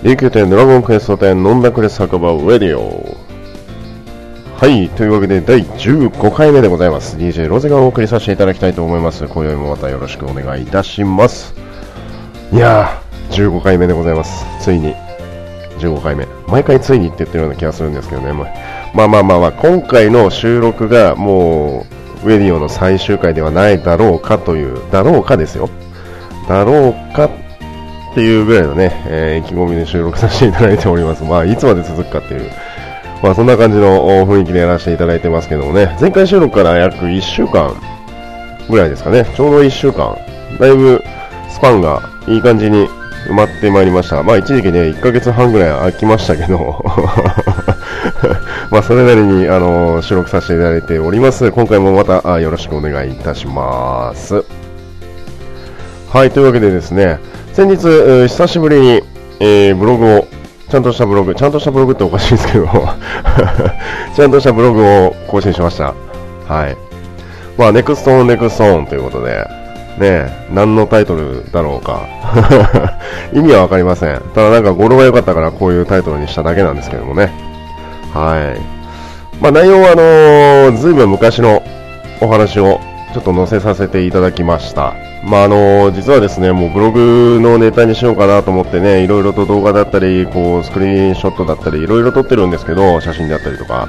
[0.00, 3.16] 琉球店ドラゴンクエスト店飲んだくれ酒場ウェディオ。
[4.56, 7.16] はいというわけで第15回目でございます。
[7.16, 9.26] DJ ロゼがお送りさせていただきたいと思います。
[9.26, 11.52] 今宵もまたよろしくお願いいたします。
[12.52, 14.46] いやー15回目でございます。
[14.60, 14.94] ついに。
[15.80, 16.28] 15回目。
[16.46, 18.32] 毎回ついにって言ってるような気がするんですけどね。
[18.94, 21.84] まあまあまあまあ今回の収録がも
[22.24, 25.68] うウェディオの最終回ではないだろうかというだろうかですよ。
[26.48, 27.28] だろうか
[28.18, 31.22] っていうぐらいのね、えー、意気込みで収録させていただいております。
[31.22, 32.50] まあ、いつまで続くかっていう、
[33.22, 37.80] まあ、そんな感じの雰囲気でやらせていただいてますけどもね、前回収録から約1週間
[38.68, 40.18] ぐらいですかね、ちょうど1週間、
[40.58, 41.00] だいぶ
[41.48, 42.88] スパンがいい感じに
[43.28, 44.20] 埋まってまいりました。
[44.24, 46.84] まあ、一時期ね、1ヶ月半ぐらい空きましたけど、
[48.72, 51.52] まあ、それなりに、あの、収録させていただいております。
[51.52, 54.44] 今回もまたよろしくお願いいたします。
[56.10, 57.20] はい、というわけでですね、
[57.58, 59.02] 先日、久しぶりに、
[59.40, 60.28] えー、ブログを、
[60.70, 62.68] ちゃんとしたブログ、ちゃんとしたブログっておかしいですけど
[64.14, 65.86] ちゃんとしたブログを更新しました。
[66.46, 66.76] はい。
[67.58, 69.44] まあ、ネクストオンネクストオンということで、
[69.98, 72.02] ね何のタイトルだろうか。
[73.34, 74.20] 意味はわかりません。
[74.36, 77.32] ただなんか語呂が良かったからこういうタイトルにしただけなんですけどもね。
[78.14, 78.60] はい。
[79.42, 81.64] まあ、内容はあのー、ずいぶん昔の
[82.20, 82.78] お話を
[83.14, 84.94] ちょっと載せさせていただきました。
[85.24, 93.88] まあ、あの実はですね、もうブログのネタにしようかなと思ってね、いろいろと動画だったり、こう、スクリーンショットだったり、いろいろ撮ってるんですけど、写真であったりとか。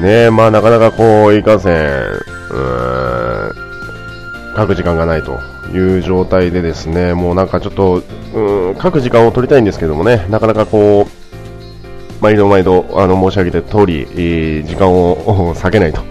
[0.00, 5.40] ねまあ、なかなかこう、いかんせん、うーん、書く時間がないと
[5.72, 8.02] いう状態でですね、もうなんかちょっと、
[8.34, 16.02] うん、書く時間を取りたいんですけどもね、なかなかこう、毎度毎度、あの、申し上げた通り、えー、時間を 避けないと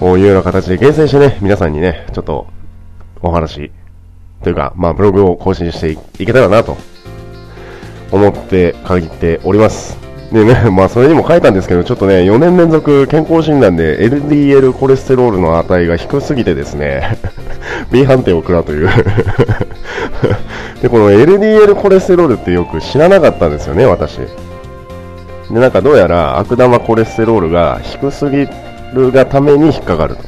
[0.00, 2.46] こういうような形で厳選してね、皆さんにね、ちょっと
[3.22, 3.70] お話
[4.42, 6.76] というか、まあ、ブログを更新していけたらなと
[8.12, 9.96] 思って限っております。
[10.32, 17.18] でね、 まあ、それにも書いたんですけど、ちょっとね、4年連続健康診断で LDL コレステロールの値が低すぎてですね、
[17.90, 18.88] B 判定を食らうという
[20.82, 24.18] で、この LDL コレステロールってよく知らなかったんですよね、私。
[24.18, 28.46] で、なんかどうやら悪玉コレステロールが低すぎ
[28.96, 30.22] るがために引っかかると。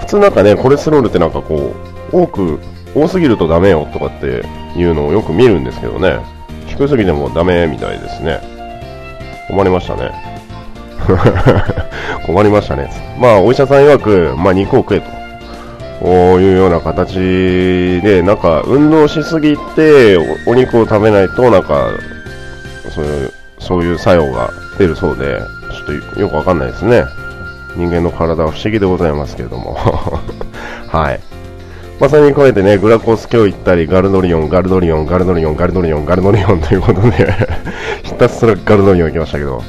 [0.00, 1.74] 普通なんかね、コレステロールってなんかこ
[2.12, 2.58] う、多く、
[2.94, 4.42] 多すぎるとダメよとかって
[4.76, 6.18] いうのをよく見るんですけどね、
[6.66, 8.40] 低すぎてもダメみたいですね。
[9.48, 10.10] 困りましたね。
[12.26, 12.90] 困りましたね。
[13.20, 15.06] まあ、お医者さん曰く、まあ、肉を食えと。
[16.00, 17.14] こういうような形
[18.02, 20.16] で、なんか、運動しすぎて
[20.46, 21.88] お、お肉を食べないと、なんか、
[22.90, 25.38] そういう、そういう作用が出るそうで、
[25.86, 27.04] ちょっとよくわかんないですね。
[27.76, 29.76] 人間の体は不思議でございますけれども。
[30.88, 31.20] はい。
[31.98, 37.34] まあ、それに加えてね、グラコス今日行ったり、ガルドリオン、ガルドリオン、ガルドリオン、ガルドリオン、ガルドリオン ということで
[38.02, 39.62] ひたすらガルドリオン行きましたけど。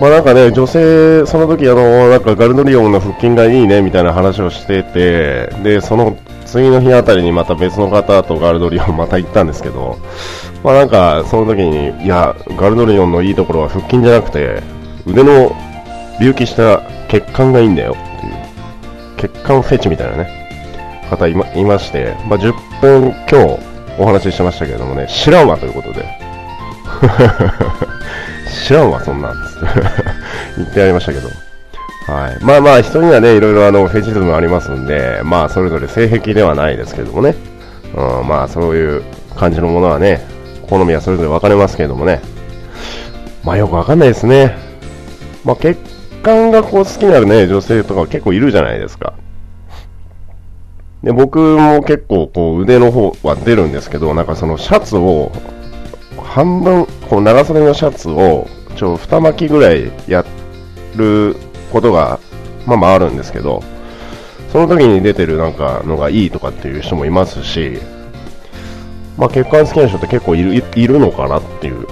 [0.00, 9.98] まあなんかね、女性、その時あの、なんかガルドリオンの腹筋がいいねみたいな話をしてて、で、その次の日あたりにまた別の方とガルドリオンまた行ったんですけど、
[10.62, 14.62] まあなんかその時に、いや、ガルドリオンのいいところは腹筋じゃなくて、
[15.04, 15.50] 腕の
[16.20, 18.34] 隆起した血管がいいんだよっていう、
[19.16, 20.48] 血管フェチみたいなね、
[21.10, 23.68] 方いまいまして、まあ、10分今日
[23.98, 26.04] お話ししてましたけれどもね、知らんわということで。
[28.66, 29.66] 知らんわ、そんなんつって
[30.56, 31.28] 言ってやりましたけど。
[32.12, 32.38] はい。
[32.40, 37.34] まあまあ、人にはね、いろいろあの、フェチズムありますんで、まあ、それぞれ性癖ではないですけどもね。
[37.94, 39.02] うん、まあ、そういう
[39.36, 40.26] 感じのものはね、
[40.68, 42.20] 好みはそれぞれ分かれますけどもね。
[43.44, 44.56] まあ、よくわかんないですね。
[45.44, 45.80] まあ、結
[46.22, 49.14] 感がこう好きなるね、女性とか結構いるじゃないですか。
[51.02, 55.32] で、僕も結構こう腕の方は出るんですけど、なんかそのシャツを、
[56.22, 60.24] 半分、こう長袖のシャツを、ちょ、二巻きぐらいや
[60.96, 61.36] る
[61.72, 62.18] ことが、
[62.66, 63.62] まあまああるんですけど、
[64.52, 67.78] その時に出てるなんかのがいいとかっていう人もいますし、
[69.16, 71.86] まあ血管好きな人って結構いるいるのかなっていう。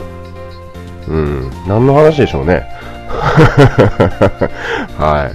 [1.09, 2.67] うん、何の話でしょうね。
[4.99, 5.31] は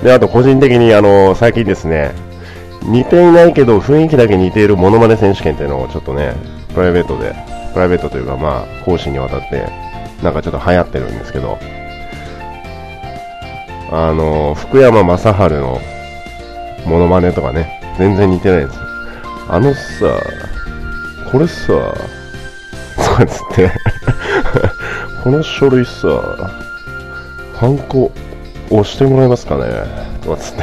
[0.00, 0.04] い。
[0.04, 2.12] で、あと個人的にあの、最近ですね、
[2.82, 6.34] 似ていないけど雰囲気だけ似ているモノマネ選手権っていうのをちょっとね、
[6.74, 7.34] プライベートで、
[7.72, 9.66] プライベートというかまあ、講師にわたって、
[10.22, 11.58] なんかちょっと流行ってるんですけど、
[13.90, 15.80] あの、福山雅治の
[16.86, 18.78] モノマネとかね、全然似てないです。
[19.48, 19.80] あのさ、
[21.30, 23.70] これさ、そうつって
[25.22, 26.08] この書類さ、
[27.56, 28.12] ハンコ
[28.70, 29.64] 押してもらえますかね？
[30.22, 30.62] とかつって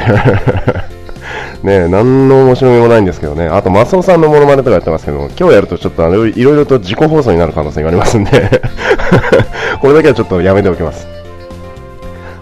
[1.62, 3.48] ね何の面白みもないんですけどね。
[3.48, 8.30] あと、マスオさんのモノマネとかやってますけど、今日やるとちょっとあの、いろいろと自己放送になる可能性がありますんで
[9.80, 11.06] これだけはちょっとやめておきます。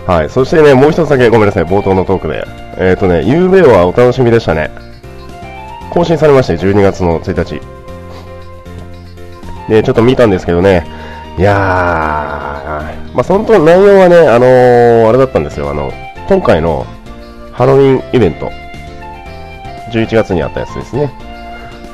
[0.07, 0.31] はい。
[0.31, 2.45] そしてね、もう一つだけごめんなさい、冒頭のトークで。
[2.77, 4.71] えっ、ー、とね、ゆうべはお楽しみでしたね。
[5.91, 7.61] 更新されまして、12月の1日。
[9.69, 10.87] で、ちょっと見たんですけどね、
[11.37, 15.93] いやー、まあ、その内容はね、あのー、あれだったんですよ、あの、
[16.29, 16.87] 今回の
[17.53, 18.51] ハロウィンイベント、
[19.93, 21.13] 11月にあったやつですね。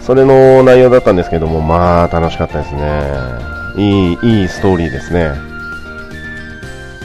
[0.03, 3.41] それの内容だったんですけども、まあ、楽しかったですね。
[3.77, 5.31] いい、いいストーリーですね。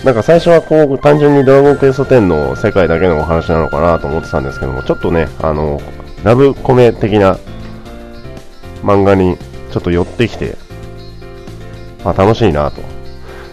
[0.03, 5.79] なんか最初はこう、単純にドラゴンクエスト10の世界だけのお話なのかなと思ってたんですけども、ちょっとね、あの、
[6.23, 7.38] ラブコメ的な
[8.83, 9.38] 漫画に
[9.71, 10.64] ちょっと寄ってきて、
[12.05, 12.81] あ、楽しいなと。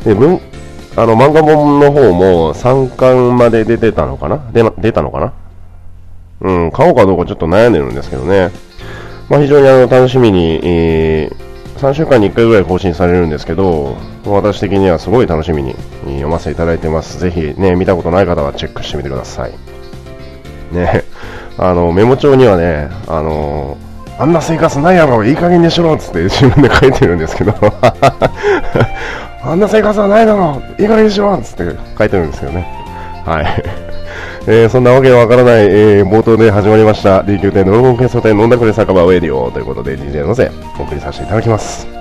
[0.04, 0.40] で、文、
[0.96, 4.50] あの、漫画本の方も3巻まで出てたのかな？
[4.52, 5.32] 出出たのかな？
[6.43, 8.50] うん、買おうかどうかちょっと悩んでるんですけどね。
[9.28, 13.96] まあ、非常にあの、楽しみに、えー、3週間に1回ぐらい更新されるんですけど、
[14.26, 17.19] 私的にはすごい楽しみに読ませていただいてます。
[17.19, 19.52] ぜひね、見たことない方はチェックしてみてください。
[20.72, 21.04] ね、
[21.56, 27.55] あの、メモ帳にはね、あのーあんな生活ないやろ、いい加減にしろっつって自分で書いてるんですけど
[29.44, 32.67] あんな生活はないだろ、いい加減にしろっつって書いてるんですけどね。
[33.25, 33.64] はい。
[34.47, 40.50] えー、そんなわけのわからない、えー、冒頭で始まりました D 級店ドラゴン検査店飲んだくれ酒場ウェディオということで DJ のせ
[40.81, 41.92] お送りさせていただきます。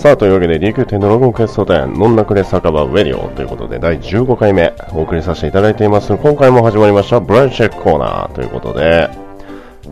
[0.00, 6.16] さあ、というわけで、琉球天ドラゴンクエスト店、ノンナクレ酒場ウェディオということで、第15回目、お送りさせていただいています。
[6.16, 9.10] 今回も始まりました、ブランチェックコーナーということで、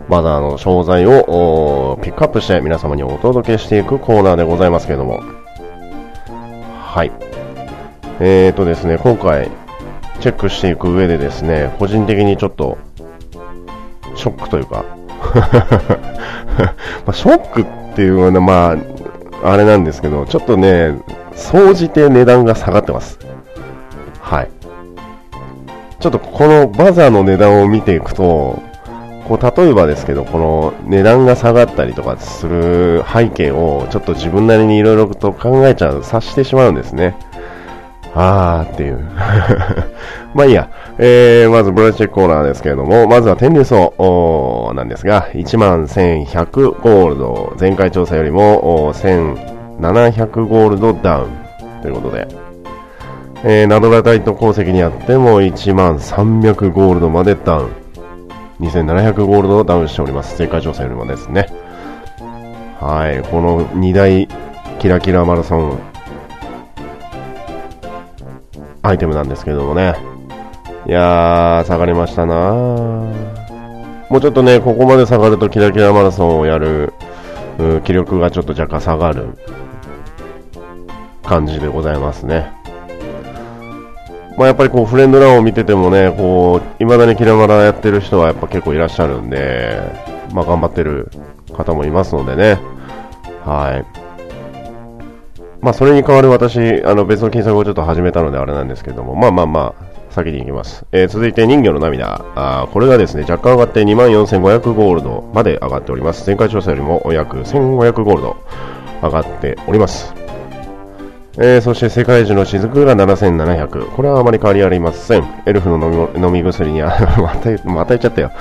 [0.09, 5.21] まだあの、商材をピックアップして皆様にお届けしていくコーナーでございますけれども、
[6.81, 7.13] はい。
[8.19, 9.51] えーとですね、今回、
[10.21, 12.79] チェックしていく上でですね、個人的にちょっと、
[14.17, 14.87] ショックというか
[17.05, 18.98] まあ、ショックっていうのは、まあ、
[19.43, 20.99] あれなんですけど、ちょっとね、
[21.33, 23.19] 総じて値段が下がってます。
[24.21, 24.51] はい。
[26.01, 28.63] ちょっとこのバザーの値段を見ていくと、
[29.29, 37.17] こう例えばですけど、この値段が下がったりとかする背景をちょっと自分なりにいろいろと考えちゃう、察してしまうんですね。
[38.15, 38.99] あーっていう。
[40.35, 40.71] まあいいや。
[41.01, 52.27] えー、まずブラッチェックコーナーですけれども、まずは天竜層なんですが、11,100ゴールド、前回調査よりも1,700ゴールドダウンということで、
[53.45, 57.71] えー、ナドラタイト鉱石にあっても1300ゴールドまでダウン。
[58.59, 60.37] 2700ゴールドダウンしております。
[60.37, 61.47] 前回調査よりもですね。
[62.81, 64.29] はい、この2大
[64.81, 65.79] キラキラマラソン
[68.83, 70.18] アイテムなんですけれどもね。
[70.87, 72.35] いやー、下がりましたな
[74.09, 76.93] もうちょっとね、ここまで下がるとキラキラマラソンをやる、
[77.85, 79.37] 気力がちょっと若干下がる
[81.25, 82.53] 感じでございますね。
[84.39, 89.81] まあ、やっぱりこうフレンドランを見ててもね、こう、未だにキラマラやってる人はやっぱ結構いらっしゃるんで、
[90.33, 91.11] まあ、頑張ってる
[91.53, 92.61] 方もいますのでね。
[93.45, 93.99] はい。
[95.61, 99.88] まあ、それに代わる私、あの別の金策をちょっと始めたのであれなんですけども、まあまあまあ、
[100.19, 100.85] 先に行きます。
[100.93, 102.25] えー、続いて人魚の涙。
[102.35, 106.27] あこれがですね、若干上がって24,500ゴールドまで上がっております。
[106.27, 108.37] 前回調査よりも約1,500ゴールド
[109.03, 110.15] 上がっております。
[111.41, 113.91] えー、そして世界中の雫が7700。
[113.91, 115.43] これはあまり変わりありません。
[115.47, 116.89] エルフの飲み飲み薬に、あ、
[117.23, 118.33] また、また言っちゃったよ。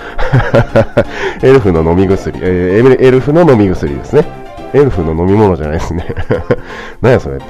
[1.43, 4.47] エルフの飲み薬、えー、エルフの飲み薬ですね。
[4.74, 6.05] エルフの飲み物じゃないですね。
[7.01, 7.45] 何やそれって。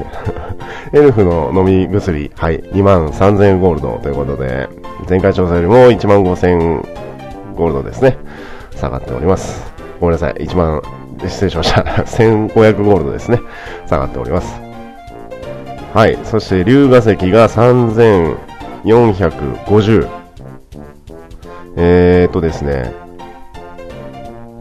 [0.97, 4.67] エルフの飲み薬、はい、2万3000ゴールドということで、
[5.09, 6.86] 前回調査よりも1万5000
[7.55, 8.17] ゴールドですね。
[8.75, 9.74] 下がっております。
[10.00, 10.81] ごめんなさい、1万、
[11.25, 11.81] 失礼しました。
[12.05, 13.39] 1500ゴールドですね。
[13.88, 14.62] 下がっております。
[15.93, 20.07] はい、そして龍河石が3450。
[21.79, 22.91] えーとですね、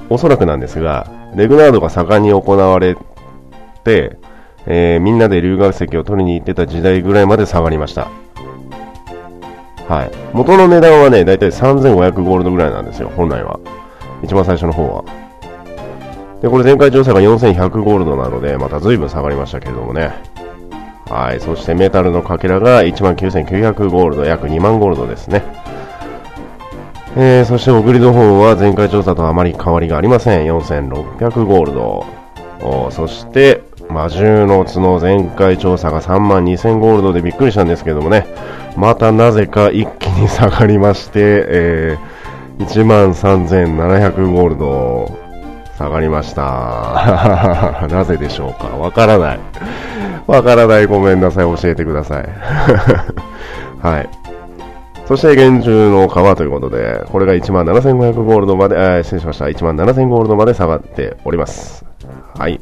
[0.09, 1.07] おそらくなんですが、
[1.37, 2.97] レグナードが盛んに行われ
[3.85, 4.17] て、
[4.65, 8.09] えー、みんなで龍河石を取りに行ってた時代ぐらいまで下がりました。
[9.87, 10.11] はい。
[10.33, 13.61] 元の値段はね、だいたい3500ゴールドぐらいなんですよ、本来は。
[14.25, 15.05] 一番最初の方は。
[16.41, 20.13] で、これ前回調査が4100ゴールドなので、また随分下がりましたけれどもね。
[21.11, 21.41] はい。
[21.41, 25.45] そしてメタルのかけらが19900ゴールド、約2万ゴールドですね。
[27.19, 30.47] えー、そしてオグリド方は前回調査とあまり変わりがありません。
[30.47, 32.07] 4600ゴールド。
[32.91, 38.27] そして、魔獣の角前回調査が3万2000ゴールドでびっくりしたんですけどもね、
[38.77, 45.19] またなぜか一気に下がりまして、えー、13700ゴールド
[45.79, 47.87] 下がりました。
[47.91, 48.77] なぜでしょうか？
[48.77, 49.39] わからない。
[50.27, 50.87] わからない。
[50.87, 51.57] ごめんなさい。
[51.57, 52.29] 教えてください。
[53.81, 54.09] はい。
[55.07, 59.45] そして厳重の川ということで、これが1万7500ゴールドまで、え失礼しました。
[59.45, 61.85] 1万7000ゴールドまで下がっております。
[62.37, 62.61] はい。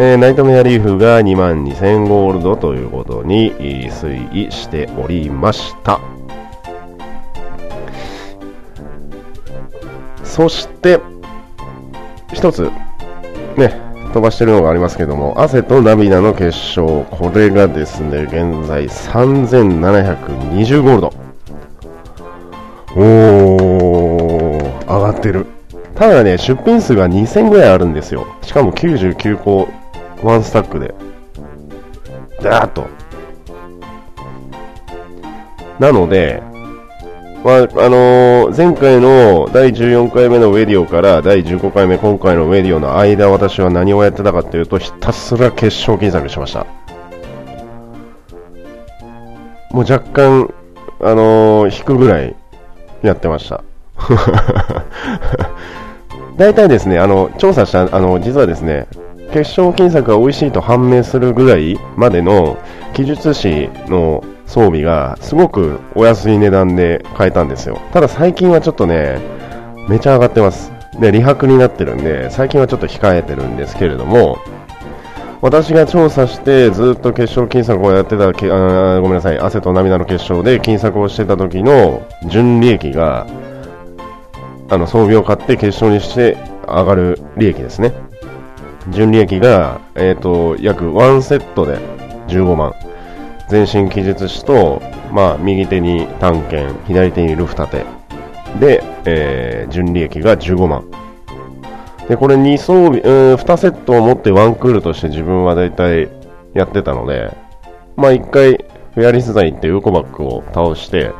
[0.00, 6.00] えー、ナイトメアリーフが2万2000ゴールドということに推移しておりました。
[10.22, 11.00] そして、
[12.32, 12.70] 一つ、
[13.56, 13.74] ね、
[14.12, 21.27] 飛ばしてるのがありますけども、汗と涙の結晶、これがですね、現在3720ゴールド。
[23.00, 25.46] おー、上がってる。
[25.94, 28.26] ただね、出品数が2000ぐらいあるんですよ。
[28.42, 29.68] しかも99個、
[30.20, 30.92] ワンスタックで。
[32.42, 32.88] ダーッと。
[35.78, 36.42] なので、
[37.44, 46.66] まあ、あのー、前回の第14回目のウェディオから第15回目、今回のウェディオの間、私は何をやってたかというと、ひたすら決勝金策しました。
[49.70, 50.52] もう若干、
[51.00, 52.34] あのー、引くぐらい
[53.02, 53.62] やってました。
[56.36, 58.86] 大体ですね、あの、調査した、あの、実はですね、
[59.32, 62.56] 決勝金策が美味しいと判明するぐらいまでの
[62.94, 67.78] 記述誌の装備がすごくお安い値段で買えたんですよ。
[67.92, 69.20] ただ最近はちょっとね、
[69.88, 70.72] めちゃ上がってます。
[70.98, 74.38] で、利白になってるんで、最近はちょっと控えてるんですけれども、
[75.40, 83.26] 私が調査してずっと決勝金策をやってた、あごめんなさい、汗と涙の決勝で金策をしてた時の純利益が、
[84.70, 87.92] あの装備を買って決勝にして上がる利益ですね。
[88.90, 91.78] 純利益が、えっ、ー、と、約1セットで
[92.28, 92.74] 15万。
[93.48, 97.84] 全身記述紙と、まあ、右手に単剣、左手にルフタテ。
[98.60, 101.07] で、えー、純利益が15万。
[102.08, 106.08] で、これ2装備、うん、2セットを持ってワンクールとして自分は大体
[106.54, 107.36] やってたので、
[107.96, 111.12] まあ1回、フェアリスザイってウコバックを倒して、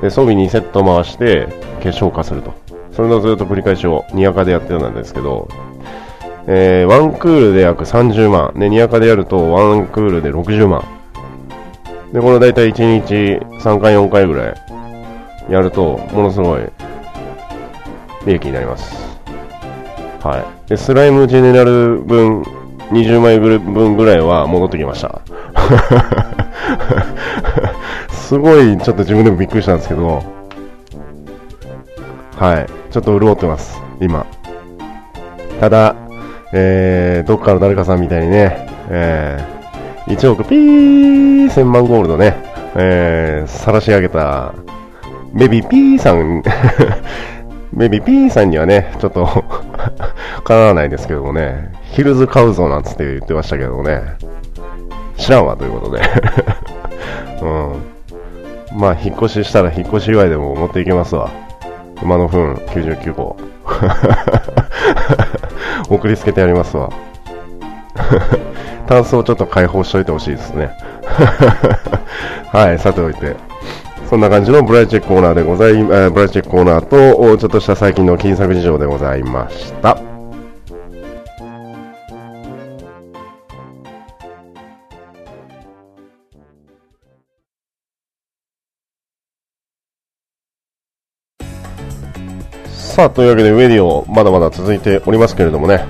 [0.00, 1.48] で、装備2セット回して、
[1.80, 2.54] 結晶化すると。
[2.92, 5.48] それのずっと繰り返しを、ニアカでやってたんですけど、
[6.46, 8.52] えー、ワンクールで約30万。
[8.56, 10.84] で、ニアカでやるとワンクールで60万。
[12.12, 13.14] で、これ大体1日
[13.60, 14.54] 3回4回ぐらい
[15.50, 16.60] やると、ものすごい
[18.26, 19.11] 利益になります。
[20.22, 20.68] はい。
[20.68, 22.42] で、スライムジェネラル分、
[22.90, 25.20] 20枚分ぐらいは戻ってきました。
[28.10, 30.22] すごい、ちょっと自分でもびっくりしたんですけど、
[32.38, 32.66] はい。
[32.92, 34.24] ちょっと潤ってます、今。
[35.58, 35.96] ただ、
[36.52, 42.36] えー、どっかの誰かさんみたいにね、えー、1億ピー1000万ゴールドね、
[42.76, 44.54] えー、晒し上げた、
[45.34, 46.42] ベビーピーさん
[47.72, 49.44] ベビーピーさんにはね、ちょっと
[50.44, 54.02] かなわないですけどもね、ヒルズ買うぞなんつって言ってましたけどもね、
[55.16, 56.02] 知らんわということで
[57.42, 57.92] うん。
[58.74, 61.30] まあ、引っ越ししたら引っ越し祝いでも持っていけますわ。
[62.02, 63.36] 馬の糞99個。
[65.88, 66.88] 送りつけてやりますわ。
[68.86, 70.70] タンスをちょっと解放しといてほしいですね。
[72.52, 73.36] はい、さておいて。
[74.12, 79.96] そんな感じのブライチェックコーナーでござい、えー、ブライチェックコーナーと、ちょっとした最近の金策事情でございました。
[92.68, 95.86] さあ、というわけで、ウェディオ、まだまだ続いておりますけれどもね、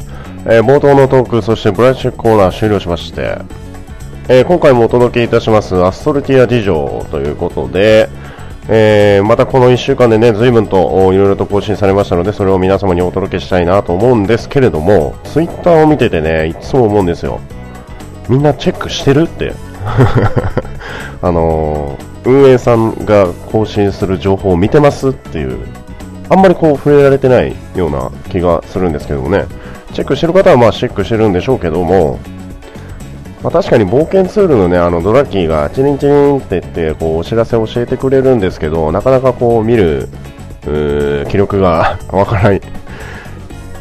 [0.46, 3.38] えー、冒頭のトーク、そしてブライチェックコーナー終了しまして、
[4.28, 8.08] えー、今回もお届けいたします、アストルティア事情ということで、
[8.68, 17.40] えー、またこの1週間でね、随分といろいろと更新されましたので、それを皆様にお届けしたいなと思うんですけれども、ツイッターを見ててね、いつも思うんですよ。
[18.28, 19.52] みんなチェックしてるって。
[21.20, 25.58] あのー、運営さんが更新する情報を見てますっていう
[26.28, 29.44] あんまりこう触れられてないような気がするんですけどもね、
[29.92, 32.20] チェックしてる方はまあチェックしてるんでしょうけども、
[33.42, 40.08] まあ、確かに冒険ツールのね、あのドラッキーがチリンチリンって言ってこうお知らせを教えてくれるんですけど、なかなかこう見る
[41.28, 42.60] 気力が わからない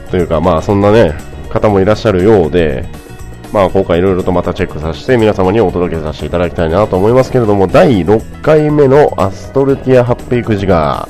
[0.10, 1.14] というか、まあそんなね、
[1.50, 2.86] 方もいらっしゃるようで、
[3.54, 11.08] まあ今回いろいろとまたチェックさせて皆様にお届けさせていただきたいなと思いますけれども、第6回目のアストルティアハッピーくじが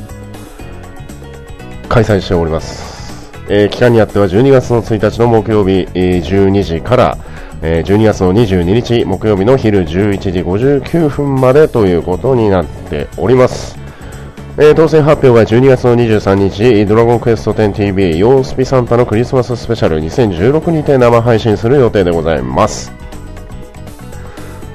[1.87, 3.31] 開催しております。
[3.47, 7.17] えー、期間にあっては12月の1日の木曜日、えー、12時から
[7.63, 13.77] えー12月の22日木曜日の昼11時59分までということになっております。
[14.57, 22.91] えー当選発表が12月の23日、ドラゴンクエスト 10TV ヨースピサンタのクリスマススペシャル2016にて生配信する予定でございます。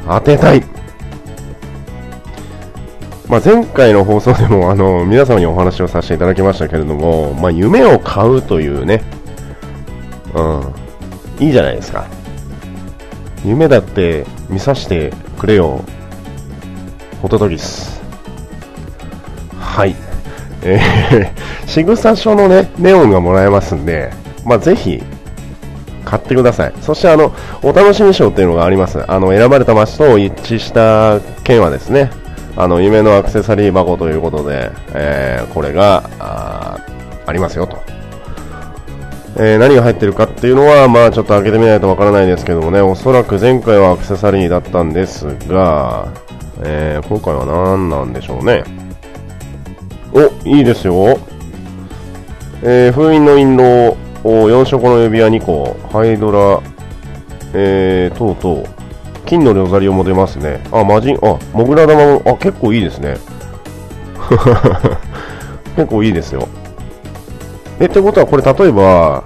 [0.07, 0.65] 当てたい。
[3.29, 9.03] まあ、前回の放送でもあの皆様にお話をさせていただきましたけれども、まあ、夢を買うというね、
[10.33, 10.41] う
[11.43, 12.07] ん、いいじゃないですか。
[13.45, 15.85] 夢だって見させてくれよ、
[17.23, 18.01] ホトトギス。
[19.59, 19.95] はい。
[20.63, 24.11] えー、仕草書のね、ネオンがもらえますんで、
[24.45, 25.03] まあ、ぜひ、
[26.05, 26.73] 買ってください。
[26.81, 29.05] そして、あの、お楽しみ賞っていうのがあります。
[29.11, 32.11] あの、選ばれた街と一致した件はですね、
[32.57, 36.09] あの、夢のアクセサリー箱ということで、えー、これが、
[37.27, 37.96] ありますよと。
[39.39, 46.09] えー何が入ってるかっていうのは、まあちょっと開けてみないとわからないですけどもね、おそらく前回はアクセサリーだったんですが、
[46.63, 48.65] えー今回は何なんでしょうね。
[50.13, 51.19] お、いいですよ。
[52.63, 56.61] えー封印の印籠、お4色の指輪2個、ハイドラ、
[57.53, 58.67] えー、等々、
[59.27, 60.63] 金のロザリオも出ますね。
[60.73, 63.19] あ、魔人、あ、モグラ玉も、あ、結構いいですね。
[65.77, 66.49] 結構いいですよ。
[67.81, 69.25] え、ってことはこれ例えば、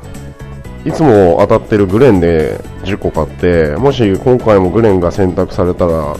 [0.84, 6.14] いつも当たってるグレンで10個買って、もし今回もグレンが選択されたら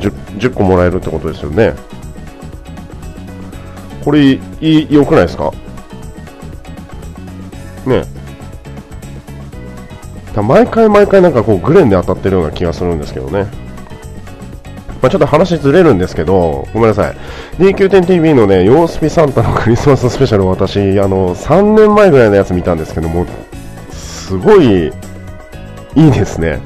[0.00, 1.74] 10、10個もらえるってことですよね。
[4.04, 5.52] これ、いい、良くないですか？
[7.86, 8.04] ね
[10.34, 13.46] だ毎回毎回なんかこうグレンで当たってるような気がするんですけどね。
[15.00, 17.16] まあ、ちょっと話ずれるんですけど、ごめんなさい。
[17.58, 23.26] DQ10TV のね、ヨースピサンタのクリスマススペシャル私、あの、3年前ぐらいのやつ見たんですけども、
[23.92, 24.92] すごい、
[25.94, 26.60] いいですね。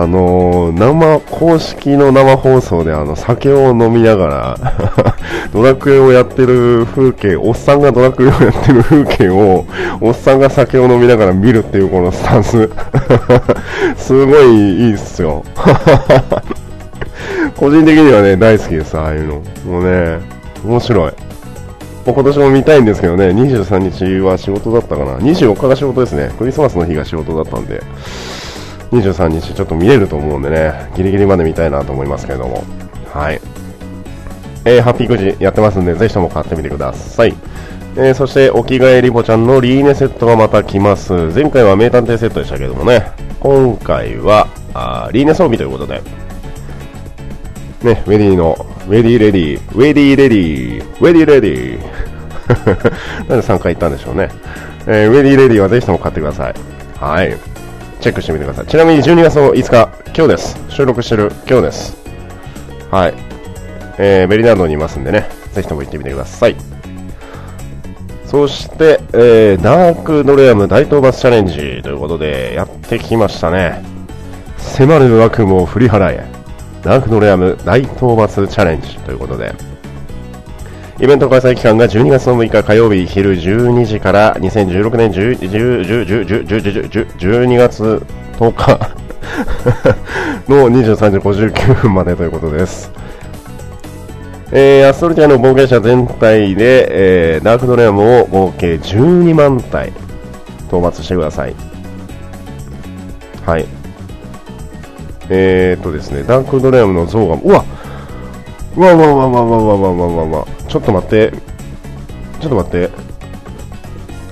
[0.00, 4.56] あのー生、公式の生放送であの、酒を飲みながら、
[5.52, 9.64] ドラクエをやってる風景、おっさんがドラクエをやってる風景を、
[10.00, 12.70] おっさんが酒を飲みながら見るっていうこのスタンス、
[13.98, 15.42] すごいいいっすよ。
[17.58, 19.42] 個人的にはね、大好きです、ああいうの。
[19.66, 20.20] もうね、
[20.64, 21.12] 面白い。
[22.06, 25.16] 今年も見たいんですけどね、23日は仕事だったかな。
[25.16, 26.30] 24日が仕事ですね。
[26.38, 27.82] クリスマスの日が仕事だったんで、
[28.90, 32.64] 23日ちょっと見れると思うんでね、ギリギリまで見たいなと思いますけれども。
[33.12, 33.40] はい。
[34.64, 37.34] えー、ハッピーくじやってますんで、ぜひとも買ってみてください。
[37.96, 41.12] えー、そして、お着替えリボちゃんのリーネセットがまた来ます。
[41.12, 46.02] 前回は名探偵セットでしたけどもね、今回は、あーリーネ装備ということで、
[47.82, 48.56] ね、ウェディの、
[48.88, 51.78] ウェディレディ、ウェディレディ、ウェディレディ。
[53.28, 54.28] なんで3回言ったんでしょうね。
[54.86, 56.54] えーウェディレディはぜひとも買ってください。
[56.98, 57.36] はい。
[58.00, 58.66] チェックしてみてください。
[58.66, 60.56] ちなみに12月の5日、今日です。
[60.68, 61.96] 収録してる今日です。
[62.90, 63.14] はい。
[63.98, 66.56] えーベリナードにいますんでね、ぜひとも行ってみてください。
[68.24, 73.82] そして、えーダークドレアム大討伐チャレンジということで、やってきましたね。
[74.58, 76.24] 迫る悪夢を振り払え。
[76.82, 79.52] ダークドレアム大討伐チャレンジということで、
[81.00, 88.02] イベント開催期間が12月の6日火曜日昼12時から2016年12月
[88.38, 88.80] 10日
[90.48, 92.90] の23時59分までということです。
[94.50, 99.90] えーアストルティアの冒険者全体で、えーダークドレアムを合計12万体
[100.66, 101.54] 討伐してください。
[103.46, 103.66] はい。
[105.28, 107.64] えーっとですね、ダークドレアムの像が、うわ
[108.76, 111.32] うわうわうわうわうわうわうわうわうわうわちょっと待って、
[112.40, 112.90] ちょっと待って、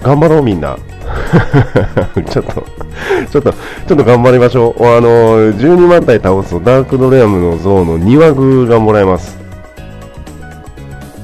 [0.02, 0.76] 頑張ろうみんな。
[2.28, 2.64] ちょっと、
[3.30, 4.84] ちょっと、ちょっと頑張りましょう。
[4.84, 9.38] あの、12万体倒すとダークドレアムの像の2話具がもらえます。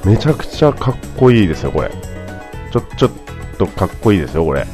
[0.05, 1.90] めちゃくちゃかっこいいですよ、これ。
[2.72, 3.11] ちょ、ちょっ
[3.59, 4.66] とかっこいいですよ、これ。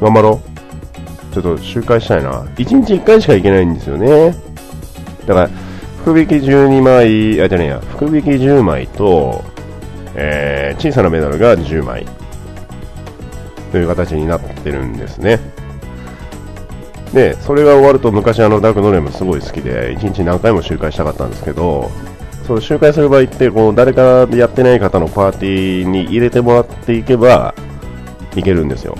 [0.00, 0.40] 頑張ろ
[1.32, 1.34] う。
[1.34, 2.44] ちょっと周回したいな。
[2.56, 4.34] 1日1回しか行けないんですよね。
[5.26, 5.50] だから、
[6.08, 9.44] 福引き12枚、あ、じゃねえや、福引き10枚と、
[10.14, 12.06] えー、小さなメダルが10枚。
[13.70, 15.38] という形になってるんですね。
[17.12, 21.90] で、それが終わると昔あのダークドレムすごい好きで、1日何回も周回したかったんですけど、
[22.46, 27.54] そう周回する場合って、こう誰かやってない方のパーティーに入れてもらっていけば、
[28.34, 28.96] いけるんですよ。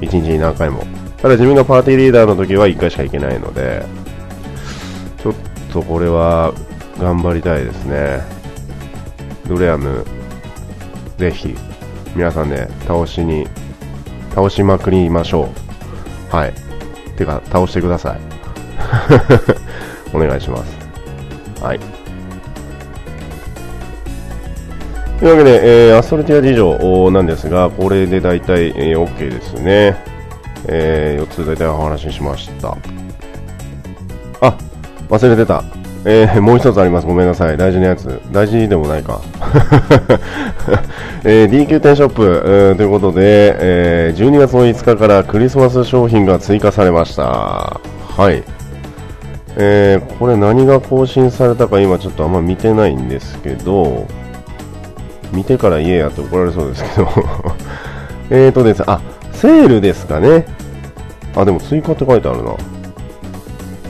[0.00, 0.82] 1日に何回も。
[1.18, 3.84] ただ自分がパーティーリーダーの時は1回しか行けないので、
[5.22, 5.34] ちょっ
[5.72, 6.52] とこれは
[6.98, 8.20] 頑張りたいですね。
[9.48, 10.04] ドレアム、
[11.16, 11.54] ぜひ、
[12.14, 13.46] 皆さんで倒しに
[14.34, 15.48] 倒しまくりましょ
[16.30, 16.34] う。
[16.34, 16.54] はい。
[17.16, 18.20] てか、倒してください。
[20.14, 20.76] お願いします。
[21.62, 21.80] はい。
[25.18, 29.96] というわけで、えー、アストルティア事情なんですが、これで大体、えー、OK ですね。
[30.66, 32.76] えー、4つ大体お話ししました。
[35.12, 35.62] 忘れてた。
[36.06, 37.06] えー、もう一つあります。
[37.06, 37.56] ごめんなさい。
[37.58, 38.18] 大事なやつ。
[38.32, 39.20] 大事でもないか。
[41.22, 47.24] えー、DQ 店ショップ、えー、ということで、えー、12月の5日からクリスマス商品が追加されました。
[47.24, 48.42] はい。
[49.56, 54.06] えー、これ何が更新されたか今ちょっとあんま見てないんですけど、
[55.30, 57.08] 見てから言えやって怒られそうですけど
[58.30, 58.98] えーとです、あ、
[59.32, 60.46] セールですかね。
[61.36, 62.54] あ、でも追加って書いてあるな。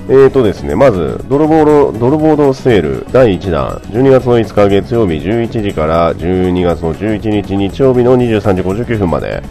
[0.09, 9.43] えーとですね、まず、ドルボード、ドルボードセール第1弾、12月の5日月曜日11時から12月の11日日曜日の23時59分まで、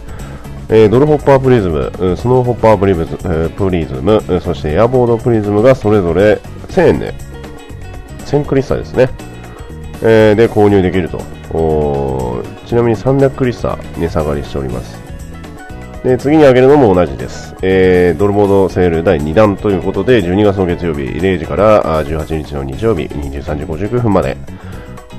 [0.68, 7.14] えー、ドルホッパープリズム、スノーホッパープリズム、プリズム、そしてエアボードプリズムがそれぞれ1000円で、
[8.26, 9.08] 1000クリスタですね、
[10.02, 11.20] えー、で購入できると。
[12.66, 15.01] ちなみに300クリスタ値下がりしております。
[16.04, 24.36] で次に挙げるのも同じです、えー、ドルボードセール第2弾ということで12月の月曜日0時から18日の日曜日23時59分まで、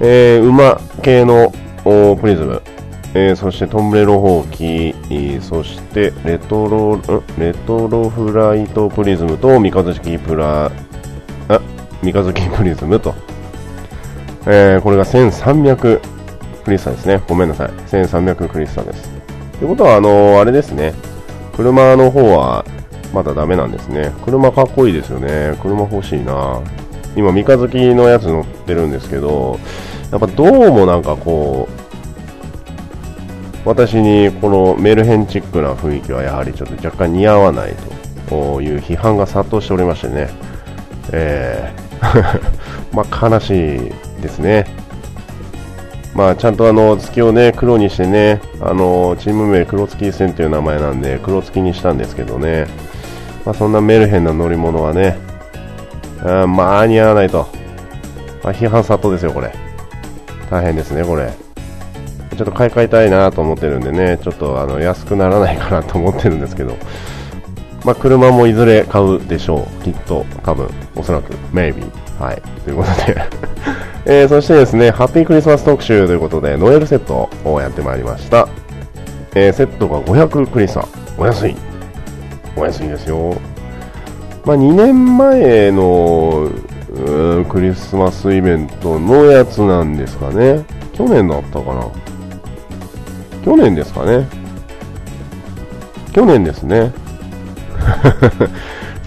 [0.02, 2.62] えー、馬系のプリズム、
[3.14, 4.94] えー、そしてトンブレロホウキ、
[5.42, 7.02] そしてレトロ
[7.38, 10.66] レトロフライトプリズムと三日月プラ
[11.48, 11.62] あ
[12.02, 13.16] 三日月プリズムと、
[14.48, 16.02] えー、これが1300
[16.64, 17.22] クリスタですね。
[17.28, 17.70] ごめんなさい。
[17.70, 19.10] 1300クリスタです。
[19.60, 20.94] ということは、あの、あれですね、
[21.56, 22.66] 車の方は
[23.14, 24.12] まだダメなんですね。
[24.26, 25.58] 車かっこいいですよね。
[25.62, 26.62] 車欲しいな。
[27.16, 29.60] 今、三日月のやつ乗ってるんですけど、
[30.12, 31.84] やっぱどうもなんかこう、
[33.66, 37.76] 私にこのメルヘンチックな雰囲気はやはりちょっと若干似合わない
[38.28, 40.30] という批判が殺到しておりましてね、
[41.12, 41.84] えー
[42.94, 44.66] まあ悲しいですね。
[46.16, 52.68] まあ、ちゃんとあの月をね黒にしてねあのチーム名黒月戦という名前なんで黒月にしたんですけどね、
[53.46, 55.18] まあ、そんなメルヘンな乗り物はね
[56.24, 57.48] あまあ似合わないと、
[58.44, 59.54] まあ、批判殺到ですよこれ。
[60.52, 61.34] 大変ですねこれ。
[62.38, 66.78] ちょっと買い替えたいなと思ってるんでねちょっとあの安くならないかなと思ってるんですけど。
[67.86, 69.84] まあ、車もいずれ買うでしょう。
[69.84, 70.70] きっと多分。
[70.96, 71.34] おそらく。
[71.54, 71.84] Maybe
[72.18, 72.42] はい。
[72.64, 73.83] ということで。
[74.06, 78.48] えー、そしてですね、ハッピークリスマス特集ということで、ノエルセットをやってまいりました。
[79.36, 80.88] えー、セットが500クリスマ
[81.18, 81.56] お安い。
[82.56, 83.34] お安いですよ。
[84.46, 86.50] まあ、2年前の
[87.50, 90.66] クリスマスイベントのやつなんですかね。
[90.94, 91.88] 去年だったかな。
[93.44, 94.28] 去年ですかね。
[96.12, 96.92] 去年ですね。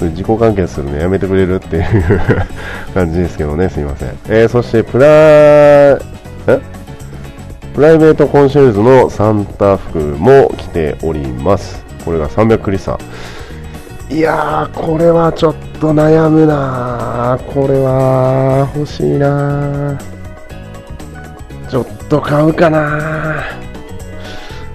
[0.01, 2.21] 自己完結するのやめてくれるっていう
[2.95, 4.11] 感じですけどね、すいません。
[4.29, 5.99] えー、そしてプラえ？
[7.75, 11.85] プライベートコンシェルズのサンタ服も着ております。
[12.05, 12.99] これが300クリスタ。
[14.09, 19.99] いやー、これはちょっと悩むなこれは欲しいな
[21.69, 23.43] ちょっと買うかな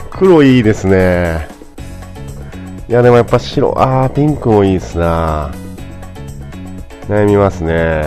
[0.10, 1.51] 黒いいですね。
[2.92, 5.50] いや、でもやっぱ白、あー、ピンクもいいっすな
[7.08, 8.04] 悩みますね。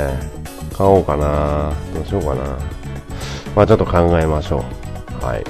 [0.77, 2.59] 買おうかなどうしようかな
[3.57, 4.63] まあちょっと考えましょ
[5.23, 5.25] う。
[5.25, 5.45] はい。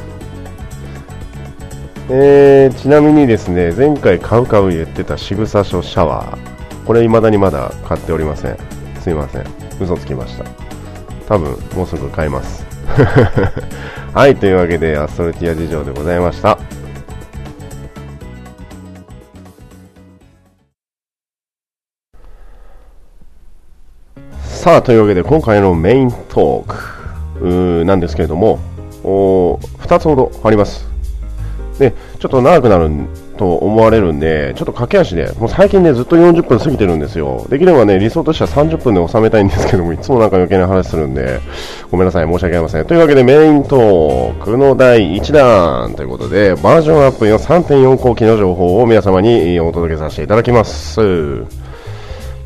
[2.10, 6.84] えー、ちなみにですね、前回買う買う言ってた仕草書シャワー。
[6.86, 8.58] これ未だにまだ買っておりません。
[9.00, 9.44] すいません。
[9.80, 10.44] 嘘つきました。
[11.26, 12.64] 多分、もうすぐ買います。
[14.14, 16.56] はい、というわけで、アストルティア事情でございました。
[24.64, 28.58] さあ、というわけで今回のメイントークなんですけれども、
[29.02, 30.88] 2つほどあります。
[31.78, 32.90] で、ちょっと長くなる
[33.36, 37.44] と思われるんで、ちょっと駆け足で、もう最近ね、ずっと40分過ぎてるんですよ。
[37.50, 41.40] できればね、理想としては30分で収めたいんですけども、いつもなんか余計な話するんで、
[41.90, 42.86] ごめんなさい、申し訳ありません。
[42.86, 51.02] というわけでメイントークの第1弾ということで、バージョンアップの3.4後期の情報を皆様にお届けさせていただきます。
[51.02, 51.04] い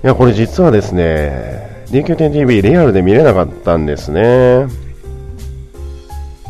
[0.02, 4.66] や、これ実はですね、DQ10TV リアルで見れなかったんですね。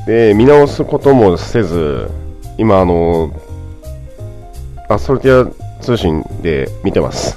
[0.07, 2.11] で、見直すこともせず、
[2.57, 3.31] 今、あの、
[4.89, 5.49] アストルティ
[5.79, 7.37] ア通信で見てます。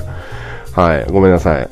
[0.72, 1.68] はい、ごめんなさい。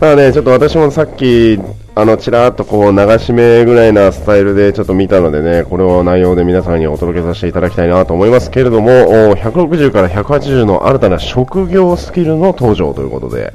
[0.00, 1.58] ただね、ちょっと私もさっき、
[1.94, 13.54] あの、ちらっとこう、流し目ぐらいなスタイルでちょっと見たのでね、これを内容で皆さんにお届けさせていただきたいなと思いますけれども、160から180の新たな職業スキルの登場ということで、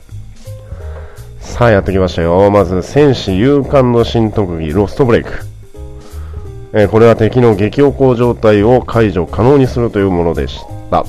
[1.44, 2.50] さあやってきましたよ。
[2.50, 5.32] まず、戦士勇敢の新特技、ロストブレイク。
[6.74, 11.06] えー、これは敵の激おこ状態を解除可能にするというものでした。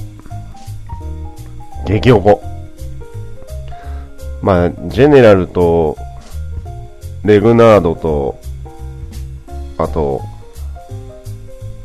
[1.86, 2.42] 激おこ。
[4.42, 5.96] まあ、ジェネラルと、
[7.24, 8.38] レグナードと、
[9.78, 10.20] あと、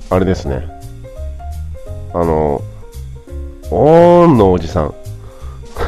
[0.10, 0.68] あれですね。
[2.14, 2.62] あの、
[3.72, 4.99] オーンのおじさん。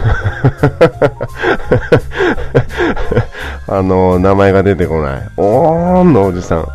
[3.67, 5.21] あの、名前が出てこない。
[5.37, 6.67] おーんのおじさん。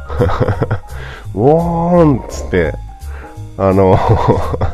[1.38, 2.72] おーんっつって、
[3.58, 3.98] あの、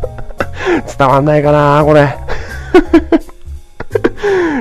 [0.98, 2.16] 伝わんないかなこれ。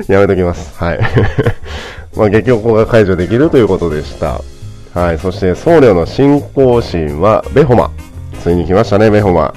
[0.08, 0.74] やめときます。
[0.82, 1.00] はい。
[2.16, 4.40] まあ、激おこが解除できるということでした。
[4.94, 5.18] はい。
[5.18, 7.90] そして、僧侶の信仰心は、ベホマ。
[8.42, 9.54] ついに来ましたね、ベホマ。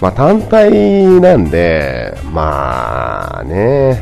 [0.00, 4.00] まあ、単体なんで、まあね、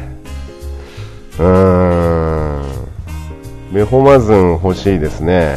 [1.38, 2.62] うーん、
[3.72, 5.56] ベホマズン欲しいですね。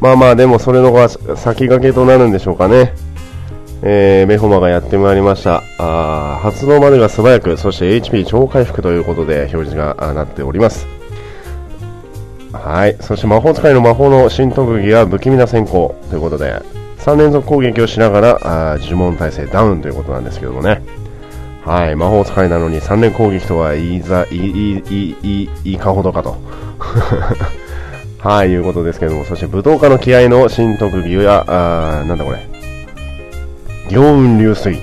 [0.00, 2.92] まあまあ、でもそれのが先駆けとなるんでしょうかね。
[3.82, 5.62] えー、メホマがやってまいりました。
[5.78, 10.86] あ発動までが素早く、そして HP 超回復ということで表示がなっております。
[12.52, 12.96] はい。
[13.00, 16.60] そして魔法使いの魔法の新特技は不気味な先行ということで、
[16.98, 20.82] 3連続攻撃をしながら、呪文耐性ダウンということなんですけどもね。
[21.64, 21.96] はい。
[21.96, 26.36] 魔法使いなのに3連攻撃とは言いざ、いい、いい、いい、かほどかと。
[28.18, 32.38] はい、いうことですけども、そして武道家の気合の新特技や、あなんだこれ。
[33.88, 34.76] 行雲流水。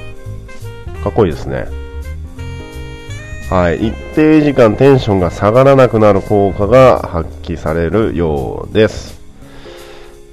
[1.04, 1.68] かっこいいですね。
[3.50, 3.88] はい。
[3.88, 9.13] 一定時間テンションが下がらなくなる効果が発揮されるようです。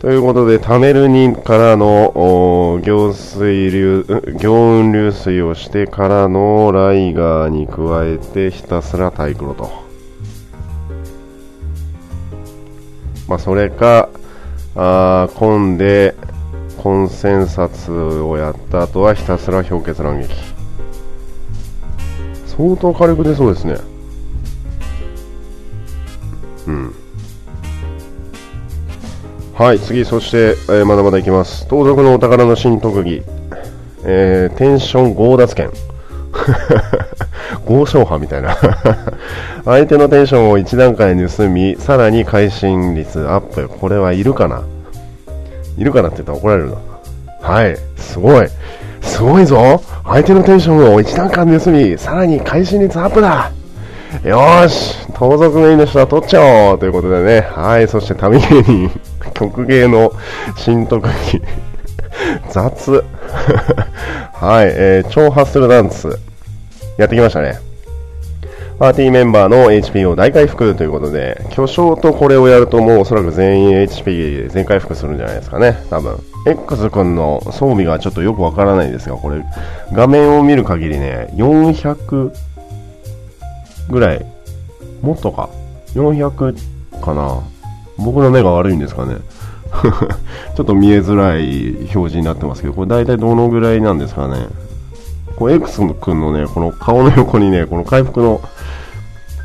[0.00, 4.06] ということで、タネルニからの行水流、
[4.40, 9.70] 行雲流水をしてからのライガーに加えてひたすらタイクロと。
[13.28, 14.08] まあ、それか、
[14.74, 16.14] あ混んで
[16.78, 20.34] コンセンサスをやった後はひたすら氷結乱撃
[22.46, 23.76] 相当火力出そうですね
[29.60, 31.66] はい次そして、えー、まだまだいきます。
[31.68, 33.22] 盗賊のお宝の新特技。
[34.06, 35.70] えー、テンション強奪権
[37.66, 38.56] 豪商派みたいな。
[39.66, 43.68] 相手のテンションを1段階盗みさらに会心率アップ。
[43.68, 44.62] これはいるかな？
[45.76, 46.76] いるかなって言ったら怒られるな。
[47.42, 48.48] はい、すごい。
[49.02, 49.82] すごいぞ。
[50.06, 53.50] 相手のテンションを一段階盗み、さらに会心率アップだ。
[54.24, 56.78] よーし盗賊の人は取っちゃおう。
[56.78, 57.46] ということでね。
[57.54, 58.90] はい、そして旅芸人、
[59.40, 60.12] 曲芸の
[60.56, 61.40] 新特技。
[62.52, 62.92] 雑。
[64.34, 66.08] はい、えー、超ハッスルダンス。
[66.98, 67.58] やってきましたね。
[68.78, 76.18] パーティーメンバーの HP を大回復ということで、巨匠とこれをやるともうおそらく全員 HP 全回復するんじゃないですかね、多分。
[76.46, 79.42] X 君の装備がちょっとよくわからないですが、これ、
[79.92, 82.32] 画面を見る限りね、400
[83.90, 84.24] ぐらい、
[85.02, 85.50] もっとか、
[85.94, 86.56] 400
[87.02, 87.42] かな。
[88.04, 89.16] 僕の目が悪いんですかね。
[90.56, 94.46] ちょっと見えづらい表示になってますけど、これ大体どのぐらいなんですかね。
[95.36, 98.40] こう X 君のね、この顔の横にね、この回復の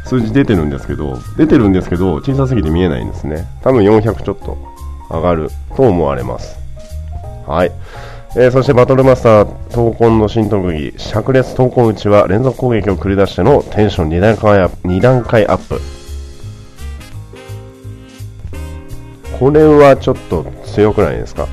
[0.06, 3.48] 数字出てるんですけど、出てるんですけど、小さすぎて見えないんですね。
[3.64, 4.58] 多分400ちょっと
[5.10, 6.58] 上がると思われます。
[7.48, 7.72] はい。
[8.38, 14.88] えー、そしてバトルマスター闘魂の新特技、灼熱闘魂打ちは連続攻撃を繰り出してのテンション2段階アップ。
[14.88, 15.80] 2段階アップ
[19.40, 21.48] これはちょっと強くないですか？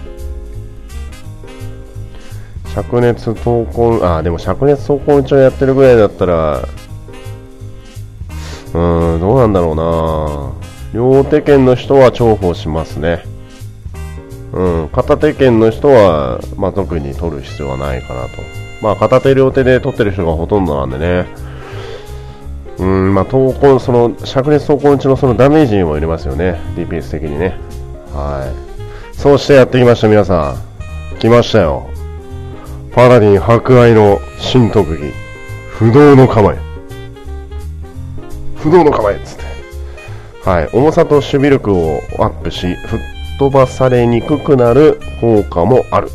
[2.75, 9.75] 灼熱闘魂、あ、でも灼熱闘魂打ちをやってるぐらいだったら、うーん、どうなんだろう
[10.95, 13.25] な両手剣の人は重宝しますね。
[14.53, 18.29] うん、片手剣の人は、まあ、特に取る必要はないかなと。
[18.83, 21.27] まあ、片手両手で取ってる人がほとんどなんでね。
[22.79, 26.61] うん、まあ、闘魂、その、灼熱闘魂打ちのそのダメージにも入れますよね。
[26.77, 27.59] DPS 的にね。
[28.13, 29.17] はい。
[29.17, 30.55] そうしてやってきました、皆さ
[31.15, 31.19] ん。
[31.19, 31.89] 来ましたよ。
[32.93, 35.13] パラディン博愛の新特技。
[35.71, 36.59] 不動の構え。
[38.57, 39.45] 不動の構えつって。
[40.49, 40.69] はい。
[40.73, 43.01] 重さと守備力をアップし、吹っ
[43.39, 46.09] 飛ばされにくくなる効果もある。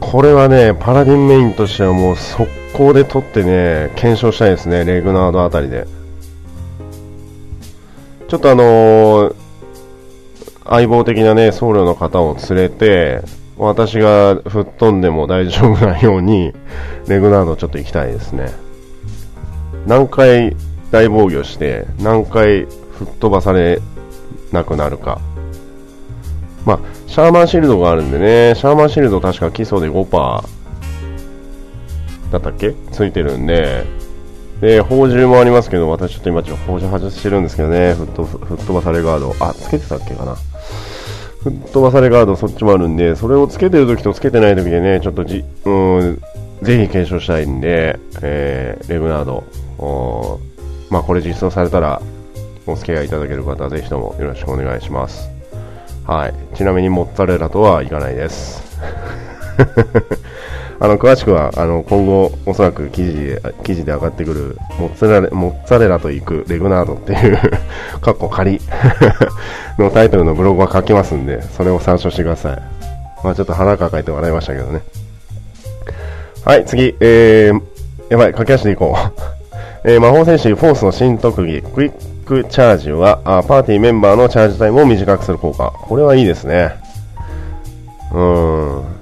[0.00, 5.86] これはね、パラディンメインとしてはもう速攻で取ってね、検証したいですね、レグナードあたりで。
[8.28, 9.34] ちょっとあのー、
[10.70, 13.22] 相棒的なね、僧侶の方を連れて、
[13.58, 16.54] 私が吹っ飛んでも大丈夫なように、
[17.08, 18.50] レグナードちょっと行きたいですね。
[19.86, 20.56] 何回
[20.90, 22.66] 大防御して、何回
[22.98, 23.80] 吹っ飛ばされ
[24.52, 25.20] なくなるか。
[26.64, 30.44] まあ、シャーマンシールドがあるんでね、シャーマンシールド確か基礎で5%
[32.30, 32.74] だったっけ？
[32.92, 33.84] ついてるんで、
[34.60, 39.34] で、宝珠もありますけど、私ちょっと今ちょ宝珠外してるんですけどね、吹っ飛ばされガード。
[39.40, 40.36] あ、つけてたっけかな。
[41.42, 46.22] 吹っ飛ばされガードそっちもあるんで、それをつけてる時とつけてない時でね、ちょっとじ、うん、
[46.60, 49.44] ぜひ検証したいんで、えー、レグナード、
[50.90, 52.02] まあこれ実装されたら、
[52.66, 55.30] お付き合いいただける方はぜひともよろしくお願いします。
[56.06, 56.34] はい。
[56.54, 58.62] ちなみにモッツァレラとはいかないです。
[60.82, 67.38] あの、詳しくは、あの、今後、おそらく記事で、記事で上がってくる、モッツァレラ、モッツァレラと行くレグナードっていう
[68.00, 68.58] かっこ仮
[69.78, 72.62] のタイトルのブログは書きますんで、それを参照してください。
[73.22, 74.80] まあちょっと腹抱えて笑いましたけどね。
[76.46, 77.60] はい、次、えー、
[78.08, 79.20] やばい、駆け足でいこう。
[79.84, 81.92] えー、魔法戦士フォースの新特技、クイッ
[82.24, 85.74] クチャージはあパーティーメンバーのチャージタイムを短くする効果。
[85.82, 86.72] これはいいですね。
[88.12, 88.99] うーん。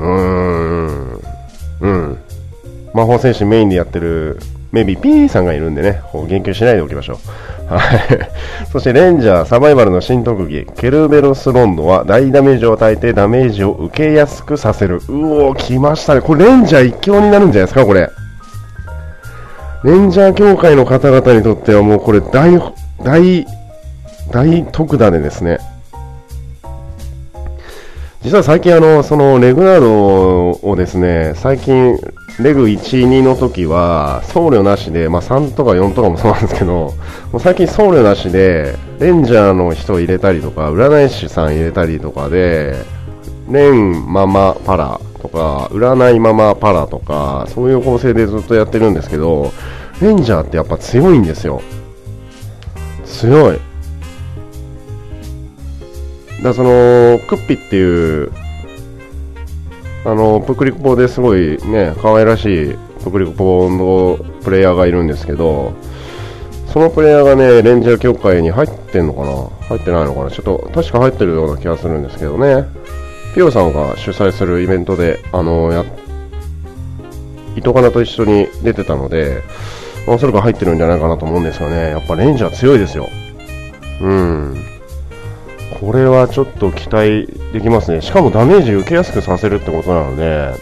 [0.00, 1.20] うーん。
[1.80, 2.18] うん。
[2.94, 4.38] 魔法戦士メインでやってる、
[4.72, 7.18] メビー P さんがいるんでね、言及しないでおきましょ
[7.68, 7.74] う。
[7.74, 7.82] はい。
[8.72, 15.00] そしてレンジャーサバイバルの新特技、ケルベロスロンドは大ダメージを与えてダメージを受けやすくさせる。
[15.08, 16.20] うおー、来ましたね。
[16.20, 18.10] これレンジャー一強になるんじゃないですか、これ。
[19.82, 22.58] レンジャー協会の方々にとってはもうこれ大、
[23.02, 23.46] 大、
[24.30, 25.58] 大特ダネですね。
[28.22, 31.96] 実は最近あの、そのレグナードをですね、最近、
[32.38, 36.92] レグ1、2の時は、僧侶なしで、まあ3とか4とかもそうなんですけど、
[37.32, 42.84] もう最近僧侶なしで、レンジャーの人入れたりとか、占い師さん入れたりとかで、
[43.50, 49.50] レンママパラとか、占いママパラとか、そういう構成でずっとやってるんですけど、
[50.02, 51.62] レンジャーってやっぱ強いんですよ。
[53.06, 53.69] 強い。
[56.42, 58.32] だその、クッピっていう、
[60.04, 65.72] あの、プクリコポですごいね、可愛らしいプクリコポのプレイヤーがいるんですけど、
[66.72, 69.66] そのプレイヤーがね、レンジャー協会に入ってんのかな？
[69.66, 70.30] 入ってないのかな？
[70.30, 72.64] ちょっと、確か入ってるような気がするんですけどね。
[73.34, 75.84] ピオさんが主催するイベントで、あの、や、
[77.56, 79.42] 糸かなと一緒に出てたので、
[80.06, 81.90] おそらく入ってるんじゃないかなと思うんですよね。
[81.90, 83.08] やっぱレンジャー強いですよ。
[84.00, 84.69] うん。
[85.80, 88.02] これはちょっと期待できますね。
[88.02, 90.52] しかもダメージ受けやすくさせるってことなので、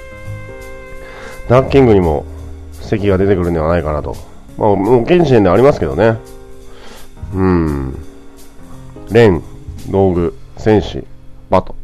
[1.49, 2.25] ダークキングにも
[2.73, 4.17] 席が出てくるんではないかなと。
[4.57, 6.19] まあ、もう現時点でありますけどね。
[7.35, 7.97] うん。
[9.11, 9.43] レン、
[9.91, 11.05] 道具、戦士、
[11.51, 11.75] バト。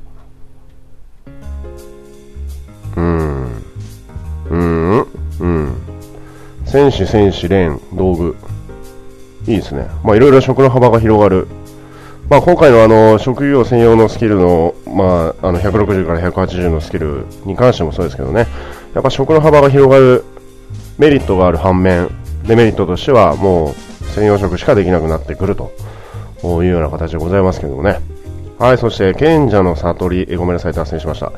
[2.96, 3.64] うん。
[4.48, 5.06] うん。
[5.40, 5.76] うん。
[6.66, 8.36] 戦士、戦士、レン、道具。
[9.48, 9.86] いいですね。
[10.04, 11.48] まあ、いろいろ職の幅が広がる。
[12.30, 18.46] まあ、今回のあの、職業専用のスキルの、まあ、あの、160から180のスキルに関してもそうですけどね。
[18.94, 20.24] やっぱ職の幅が広がる
[20.96, 22.08] メリットがある反面、
[22.46, 25.72] デメリットとしてはもう専用職しかできなくなってくると
[26.62, 28.00] いうような形でございますけどもね。
[28.58, 31.32] はい、そして、賢者の悟り、えごめんなさい、脱線しました。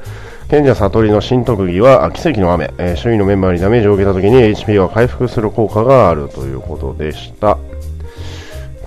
[0.48, 7.58] 賢者悟りの新特技は奇跡の雨、えー、周囲のメンバーにダメージを受けた時に HP が回復する効果があるということでした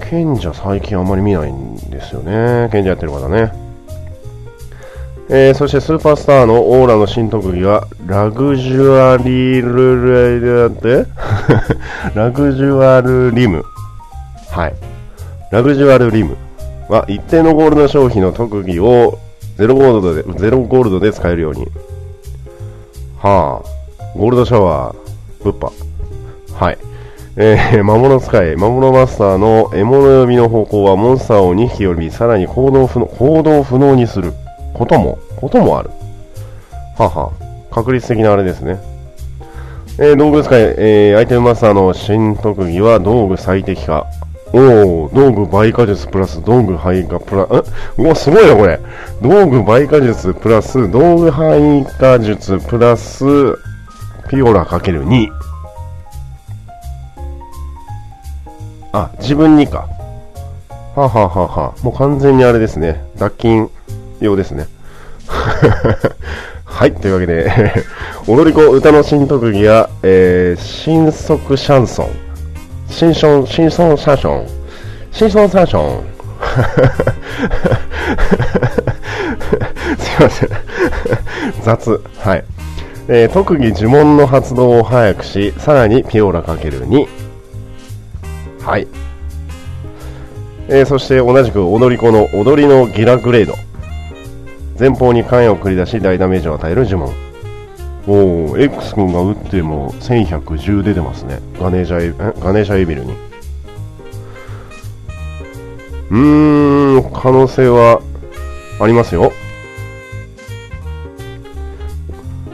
[0.10, 3.52] 賢者最近あんまり見ないんですよね賢者やってる方ね
[5.32, 11.06] えー、そしてスーパースターのオーラの新特技はラグジュアリルルで
[12.16, 13.64] ラグジュアルリム
[14.50, 14.74] はい
[15.52, 16.36] ラグジュアルリム
[16.88, 19.20] は一定のゴールド消費の特技を
[19.60, 21.68] ゼロゴールドで、ゼロゴールドで使えるように。
[23.18, 24.96] はあ、ゴールドシャワー、
[25.44, 25.70] ブッパ。
[26.54, 26.78] はい。
[27.42, 34.34] えー、魔物使い、魔物マスターの獲物呼びの方向はモンスターを2匹呼び、さらに行動不能、行動不能にする
[34.74, 35.90] ことも、こともある。
[36.98, 37.32] はは
[37.72, 38.78] 確率的なあれですね。
[40.00, 44.06] えー、道具使い、えー、アイテムマスターの新特技は道具最適化。
[44.52, 47.62] おお、道具倍化術プラス道具配下プラ、え？
[48.00, 48.82] うわ、すごいな、これ。
[49.22, 53.24] 道具倍化術プラス道具配下術プラス
[54.30, 55.30] ピオラかける2。
[58.92, 59.88] あ、自分にか。
[60.96, 63.06] ははははもう完全にあれですね。
[63.18, 63.70] 脱菌
[64.20, 64.68] 用ですね。
[66.66, 67.52] はい、というわけで
[68.28, 72.10] 踊り子歌の新特技や、えー、新速シャンソン。
[72.88, 74.48] 新春、新春サーション。
[75.12, 76.04] 新春サーション。
[80.00, 80.50] すいません。
[81.64, 82.02] 雑。
[82.20, 82.44] はい。
[83.08, 87.29] えー、特技呪文の発動を早くし、さらにピオラかける2。
[88.62, 88.88] はい。
[90.68, 93.56] えー、そして同じく踊り子の踊りのギラグレード。
[94.80, 97.14] 前方に関与を繰り出し大ダメージを与える呪文。
[98.08, 101.40] おお、X 君が打っても1110出てますね。
[101.60, 103.14] ガネーシャエガネーシャエビルに。
[106.12, 108.02] うーん、可能性は
[108.80, 109.32] ありますよ。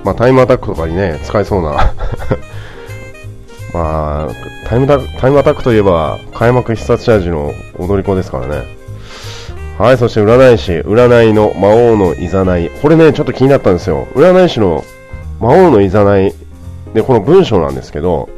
[0.03, 1.93] まあ、タイムアタックとかにね、使えそうな
[3.75, 8.63] まあ、タイムタタイムアタックといえば、開幕必殺チャージの踊り子ですからね。
[9.77, 12.71] はい、そして占い師、占いの魔王のいざない。
[12.81, 14.07] これね、ちょっと気になったんですよ。
[14.15, 14.85] 占い師の
[15.41, 16.33] 魔王のいざない。
[16.93, 18.29] で、この文章なんですけど、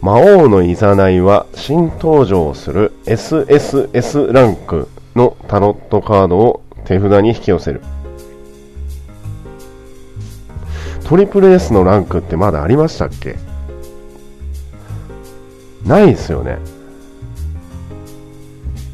[0.00, 7.80] 魔王のいざないは新登場する SSS ランクのタロットカードを手札に引き寄せる。
[11.04, 13.34] トリプル S のランクってまだありましたっけ？
[15.86, 16.58] ないですよね。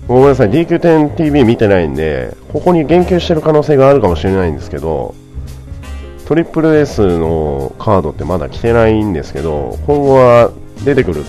[0.09, 5.15] ごめんなさい、DQ10TV 見てないんで、ここに言及してる可能性があるかもしれないんですけど、
[6.27, 10.51] トリプル S のカードってまだ来てないんですけど、今後は
[10.85, 11.25] 出てくる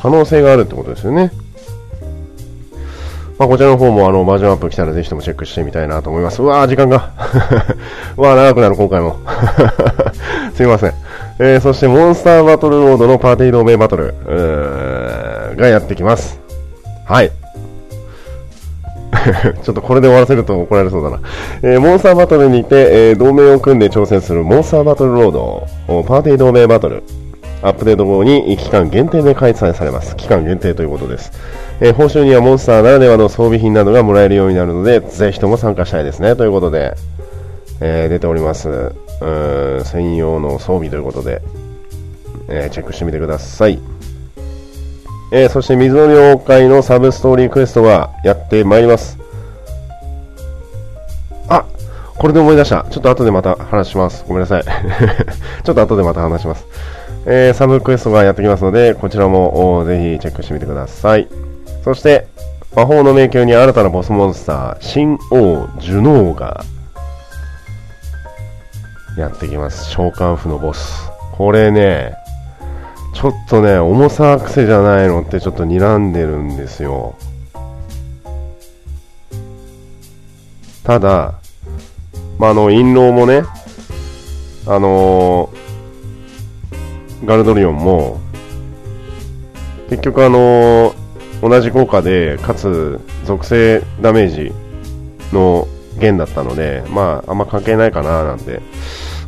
[0.00, 1.32] 可能性があるってことですよね。
[3.38, 6.40] まあ、こちらの方もあのバージョンアップ来たらぜひともチェックしてみたいなと思います。
[6.40, 7.10] うわー、時間が。
[8.16, 9.16] うわー、長くなる、今回も。
[10.54, 11.03] すいません。
[11.38, 14.14] えー、そしてモンスターバトルロードのパーティー同盟バトル
[15.56, 16.40] がやってきます。
[17.06, 17.32] はい。
[19.62, 21.20] ちょっとこれで終わらせると怒られそうだな。
[21.62, 25.66] えー、モンスターバトルにて、えー、同盟を組んで挑戦するモンスターバトルロード、
[26.04, 27.02] パーティー同盟バトル、
[27.62, 30.16] アップデート後に期間限定で開催されます。
[30.16, 31.32] 期間限定ということです。
[31.80, 36.36] えー、報酬にはモンスターならではの装備品などがもらえるようになるので、ぜひとも参加したいですね。
[36.36, 36.94] ということで、
[37.80, 38.92] え、出ております。
[39.84, 41.42] 専用の装備ということで、
[42.48, 43.78] えー、チェックしてみてください。
[45.32, 49.18] えー、そして水の了解のサブストーリークエストがやってまいります。
[51.48, 51.64] あ
[52.16, 52.86] これで思い出した。
[52.90, 54.24] ちょっと後でまた話します。
[54.28, 54.64] ごめんなさい。
[55.64, 56.66] ちょっと後でまた話します。
[57.26, 61.26] えー、サブクエストがやってきますので、こちらもぜひチェックしてみてください。
[61.82, 62.26] そして、
[62.76, 66.64] 魔法の迷宮に新たなボスモンスター、新王ジュノーが
[69.16, 69.90] やってきます。
[69.90, 71.10] 召喚符のボス。
[71.32, 72.16] これね、
[73.14, 77.16] ちょっとね、重さ癖じゃないのってちょっと睨んでるんですよ。
[80.82, 81.34] ただ、
[82.38, 83.42] まあ、あの、印籠もね、
[84.66, 88.20] あのー、ガルドリオンも、
[89.88, 94.52] 結局あのー、同じ効果で、かつ、属性ダメージ
[95.32, 95.68] の
[95.98, 98.60] 弦だったので、まあ、あんま関係ないかななんて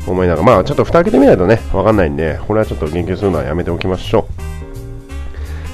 [0.06, 4.56] 思いながら、まあちょっと蓋開けてみないとね、わかんないんで、これはちょっと言及するのはやめておきましょう。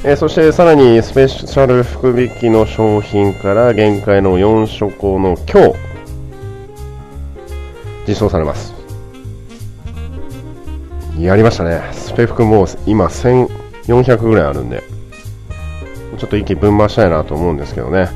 [0.04, 5.74] えー、そしてさらにスペシャル福引きの商品から限界の4諸行の今日、
[8.08, 8.74] 実装されます。
[11.18, 11.82] やりましたね。
[11.92, 14.82] スペ服もう今1400ぐらいあるんで、
[16.18, 18.08] ちょっと一気分回したいなと思うんですけどね。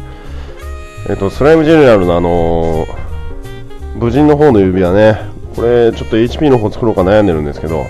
[1.09, 5.19] えっ、と、スライムジェネラルのあのー、無人の方の指輪ね、
[5.55, 7.85] これちょっと HP の方作ろうか悩んでるんですけど、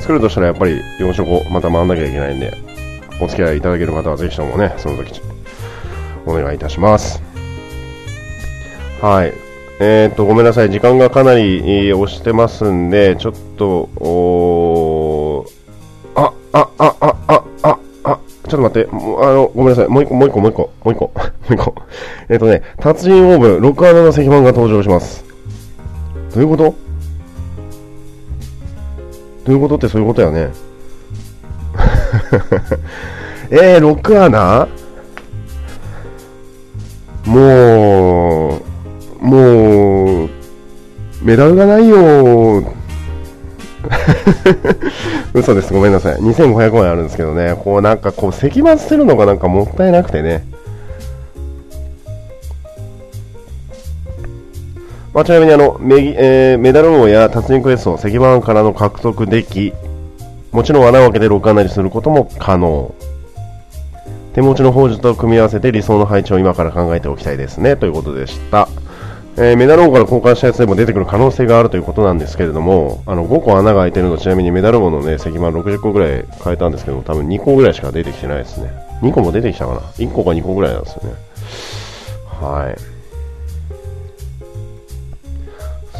[0.00, 2.56] 作るとしたらやっぱり4色また回んなきゃいけないんで、
[3.20, 5.20] お付き合いいただける方はぜひともね、その時、
[6.24, 7.20] お願いいたします。
[9.00, 9.32] はい。
[9.80, 10.70] えー、っと、ごめんなさい。
[10.70, 15.46] 時間がかなり押してますんで、ちょっと、お
[16.14, 17.41] あ、あ、あ、あ、あ、あ、あ、
[18.52, 18.88] ちょっと待って。
[18.90, 18.94] あ
[19.32, 19.88] の、ごめんなさい。
[19.88, 21.12] もう一個、もう一個、もう一個、もう一個、も
[21.50, 21.74] う一個。
[22.28, 25.24] えっとね、達人オーブン、6穴の石板が登場します。
[26.34, 26.74] どういうこと？
[29.46, 30.50] どういうことってそういうことやね。
[33.50, 34.68] えー、6穴
[37.24, 40.28] もう、もう、
[41.22, 42.62] メダルがないよ
[45.34, 45.72] 嘘です。
[45.72, 46.16] ごめんなさい。
[46.16, 47.54] 2500枚あるんですけどね。
[47.62, 50.44] こうなんかこう、石板捨てるのがなんかもったいなくてね。
[55.14, 59.74] まあ、ちなみにあのメ,、えー、メダル王や達人クエスト、石板からの獲得でき、
[60.52, 62.94] もちろん穴を開けて6穴にすることも可能。
[64.34, 67.76] 手持ちの宝珠と組み合わせて理想の配置を今から考えておきたいですね。
[67.76, 68.68] ということでした。
[69.36, 78.70] えー、メダル王から交換したやつでも出てくる可能性があるということなんですけれども、あの5個穴が開いてるのちなみにメダル王のね、石板60個ぐらい変えたんですけど多分2個ぐらいしか出てきてないですね。
[79.00, 81.14] 2個も出てきたかな ?1 個か2個ぐらいなんですよね。
[82.40, 82.76] はい。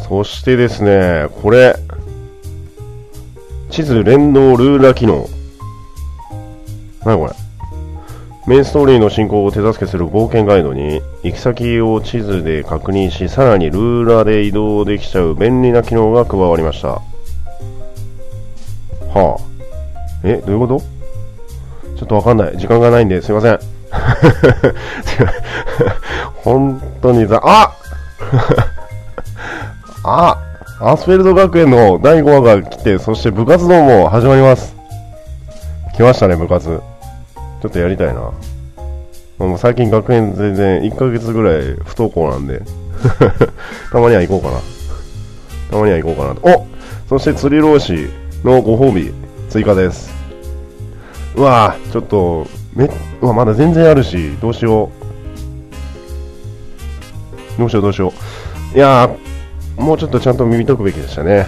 [0.07, 1.75] そしてですね、これ、
[3.71, 5.27] 地図連動ルーラー機能。
[7.03, 7.42] なにこれ？
[8.45, 16.89] メインストーリーの進行を手助けする冒険ガイドに行き先を地図で確認しさらにルーラーで移動できちゃう便利な機能が加わりました。
[16.89, 17.01] は
[19.39, 19.41] あ。
[20.25, 20.81] えどういうこと？
[21.97, 22.57] ちょっとわかんない。
[22.57, 23.59] 時間がないんですいません。
[26.43, 27.73] 本当にざあ
[30.03, 30.37] あ
[30.81, 34.75] アスフェルド学園の第5話が来てそして部活動も始まります。
[35.95, 36.81] 来ましたね部活。
[37.63, 38.33] ちょっとやりたいな。
[39.37, 42.61] もう最近学園全然1ヶ月ぐらい不登校なんで
[43.89, 44.59] たまには行こうかな。
[45.71, 46.65] たまには行こうかなと。
[47.07, 47.93] おそして釣り老子
[48.43, 49.13] のご褒美
[49.47, 50.13] 追加です。
[51.37, 52.91] うわぁ、ちょっと、め、
[53.21, 54.89] うわ、まだ全然あるし、どうしよ
[57.57, 57.59] う。
[57.59, 58.11] どうしようどうしよ
[58.73, 58.77] う。
[58.77, 61.47] いやー、もうちょっとちゃんと耳解くべきでしたね。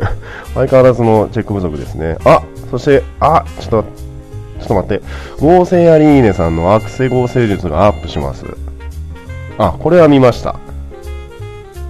[0.52, 2.18] 相変わらずのチェック不足ですね。
[2.26, 4.04] あ、そして、あ、ちょっと
[4.66, 5.04] ちょっと待って。
[5.40, 8.44] 合成アリーネさんのアクセ合成術がアップします。
[9.58, 10.56] あ、これは見ました。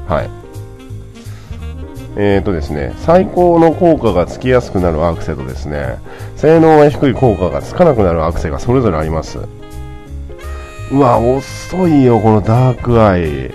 [0.09, 0.31] はい。
[2.17, 5.99] えーとですね、最高の効果がつきやすくなるアクセとですね、
[6.37, 9.39] 性能が低い効果がつかなくなるアクセがそれぞれあります。
[10.93, 13.51] うわ、遅いよ、このダークアイ。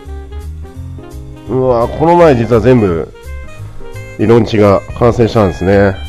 [1.49, 3.13] うわ、この前実は全部、
[4.17, 6.08] 理論値が完成したんですね。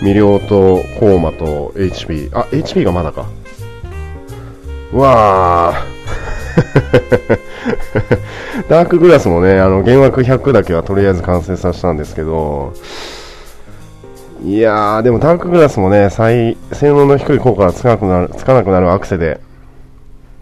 [0.00, 2.30] 魅了とコーマと HP。
[2.32, 3.26] あ、HP がまだか。
[4.92, 5.98] わー。
[8.68, 12.72] ダークグラスもね、あの、原枠100だけはとりあえず完成させたんですけど、
[14.44, 19.40] いやー、でもダークグラスもね、最、性能の低い効果がつかなくなる、つかなくなるアクセで、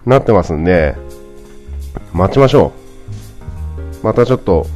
[0.04, 0.94] なってますんで、
[2.12, 2.72] 待ちましょ
[4.02, 4.06] う。
[4.06, 4.66] またちょっと、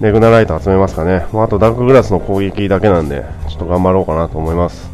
[0.00, 1.26] レグナライト集めますかね。
[1.32, 4.90] もうあとダークグラスの攻撃だけなんで、ちょっと頑張ろうかなと思います。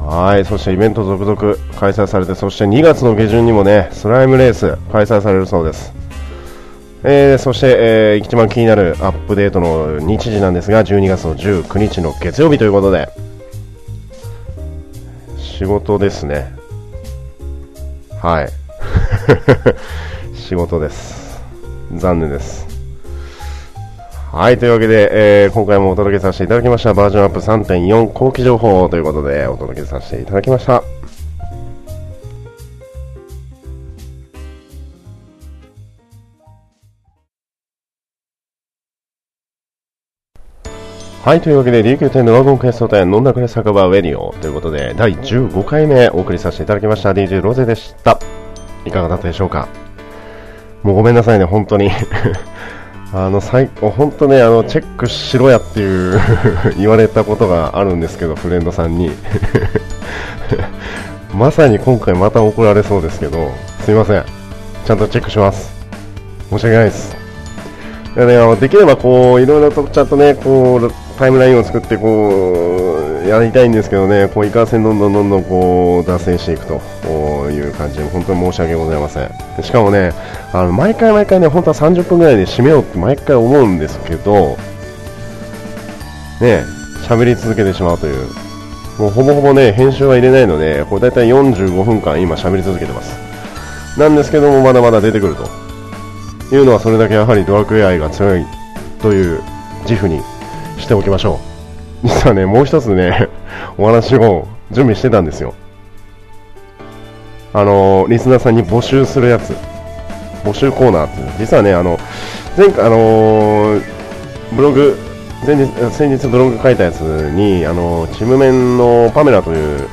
[0.00, 5.92] はい、そしてイベント続々開催されて、そして2月の下旬にもね、スライムレース開催されるそうです。
[7.04, 13.08] えー、そして、えー、一番気になるアップデートの日時なんですが、12月の19日の月曜日ということで、
[15.36, 16.54] 仕事ですね。
[18.20, 18.48] はい。
[20.34, 21.40] 仕事です。
[21.94, 22.77] 残念です。
[24.30, 25.08] はい、というわけで、
[25.44, 30.82] えー、今回もお届けさせていただきましたバージョンアップ3.4後期情報ということでお届けさせていただきました。
[41.24, 48.18] はい、というわけで、琉球店ドラゴンクエスト店飲んだくれ酒場ウェディオということで、第15回目お送りさせていただきました DJ ロゼでした。
[48.84, 49.68] いかがだったでしょうか？
[50.82, 51.90] もうごめんなさいね、本当に
[53.12, 56.20] あの最本当ねあのチェックしろやっていう
[56.76, 59.10] 言われたことがあるんですけどフレンドさんに。
[61.34, 63.50] まさに今回また怒られそうですけど
[63.84, 64.24] すいません。
[64.84, 65.72] ちゃんとチェックします。
[66.50, 67.16] 申し訳ないです。
[68.16, 72.97] で,、ね、あのできればこういろいろとちゃんとねこうタイムラインを作ってこう
[73.28, 76.80] やりたいんですけどねこういかんせんどんどんどんどんこう脱線していくと
[77.50, 79.30] いう感じで本当に申し訳ございません。
[79.62, 80.12] しかもね
[80.52, 84.56] あの毎回毎回ね本当は30分ぐらいで締めようって毎回思うんですけど
[86.40, 86.64] ね
[87.08, 88.26] 喋り続けてしまうという。
[88.98, 93.16] もうほぼほぼね編集は入れないのでこれ大体45分間今喋り続けてます。
[93.96, 95.68] なんですけどもまだまだ出てくると。
[96.50, 98.46] いうのはそれだけやはりドラクエ愛が強い
[99.02, 99.42] という
[99.82, 100.22] 自負に
[100.78, 101.47] しておきましょう。
[102.04, 103.28] 実はねもう一つね
[103.76, 105.54] お話を準備してたんですよ。
[107.52, 109.54] あのリスナーさんに募集するやつ。
[110.44, 111.98] 募集コーナーって実はねあの
[112.56, 113.82] 前回あのー、
[114.52, 114.96] ブログ
[115.46, 119.88] 前日先日ブログ書いたやつにあのチームメンのパメラという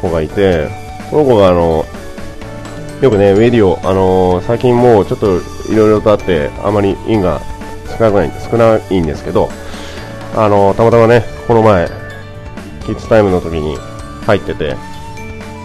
[0.00, 0.68] 子がいて
[1.10, 1.84] その子があの
[3.00, 5.38] よくねウェディオあの、最近もうちょっと
[5.70, 7.40] いろいろとあってあまりインが
[7.98, 9.50] 少ない少ないんですけど
[10.34, 11.88] あの、たまたまねこの前
[12.86, 13.76] キッズタイムの時に
[14.26, 14.76] 入ってて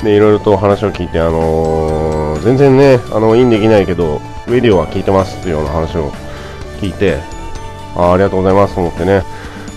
[0.03, 6.11] でいろいろと話を聞いて、あのー、全然ね、あのインできないけど、ウェディオは聞いてますっていうような話を
[6.79, 7.17] 聞いて、
[7.95, 9.23] あありがとうございますと思ってね、やっ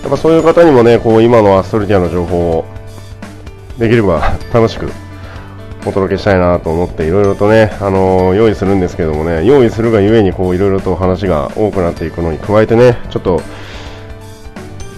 [0.09, 2.65] ぱそういう方にもね、こう今のアストルティアの情報を
[3.77, 4.89] できれば楽しく
[5.85, 13.41] お届けしたいなと思っていろいろとね、あのー、用意するんですけどもね、用意するがゆえにこういろいろと話が多くなっていくのに加えてね、ちょっと、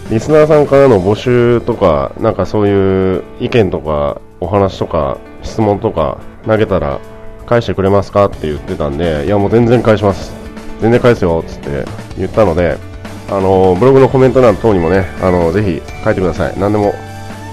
[0.09, 6.99] リスナーさんからの募集とか、なんかそういう意見とか、お話とか、質問とか投げたら
[7.47, 10.33] 返してくれますかって言ってたんで、いやもう全然返します。
[10.79, 11.85] 全然返すよっつって
[12.17, 12.77] 言ったので、
[13.29, 16.59] あのブログのコメント欄等にもね、あのぜひ書いてください。
[16.59, 16.93] 何でも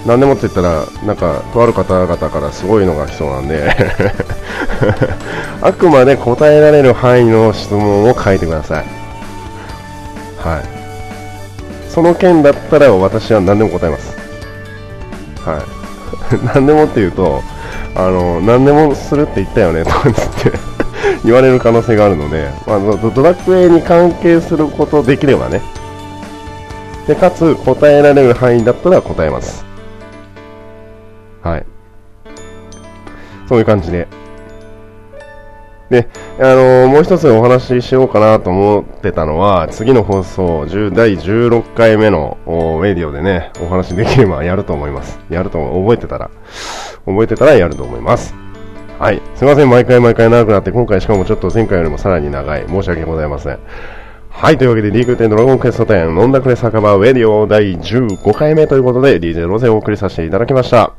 [0.07, 3.71] 何でもって言ったら、なんか、とある方々からすごいのが来そうなんで
[5.63, 8.85] あくまで答えられる範囲の質問を書いてください。
[10.39, 10.82] はい。
[11.93, 14.17] その件だったら私は何でも答えます。
[15.45, 15.83] はい。
[16.55, 17.43] 何でもって言うと、
[17.95, 20.59] あの、何でもするって言ったよね、とかつって
[21.23, 22.79] 言われる可能性があるので、まあ、
[23.15, 25.61] ドラクエに関係することできればね。
[27.07, 29.63] で、かつ答えられる範囲だったら答えます。
[31.43, 31.67] はい。
[33.51, 34.09] そういう感じで。
[35.93, 42.39] で、あのー、もう一つお話ししようかなと思ってたのは、次の放送、第16回目の
[42.81, 45.21] メディオでね、お話できればやると思います。
[45.29, 46.31] やると覚えてたら、
[47.05, 48.35] 覚えてたらやると思います。
[48.99, 49.21] はい。
[49.35, 52.65] すいません、毎回毎回長くなって、今回しかもちょっと前回よりもさらに長い。
[52.67, 53.59] 申し訳ございません。
[54.31, 60.95] はい、というわけで、リーグ10ドラゴンクエスト10、飲んだくれ酒場ウェディオ第15回目ということで、DJ ロゼをお送りさせていただきました。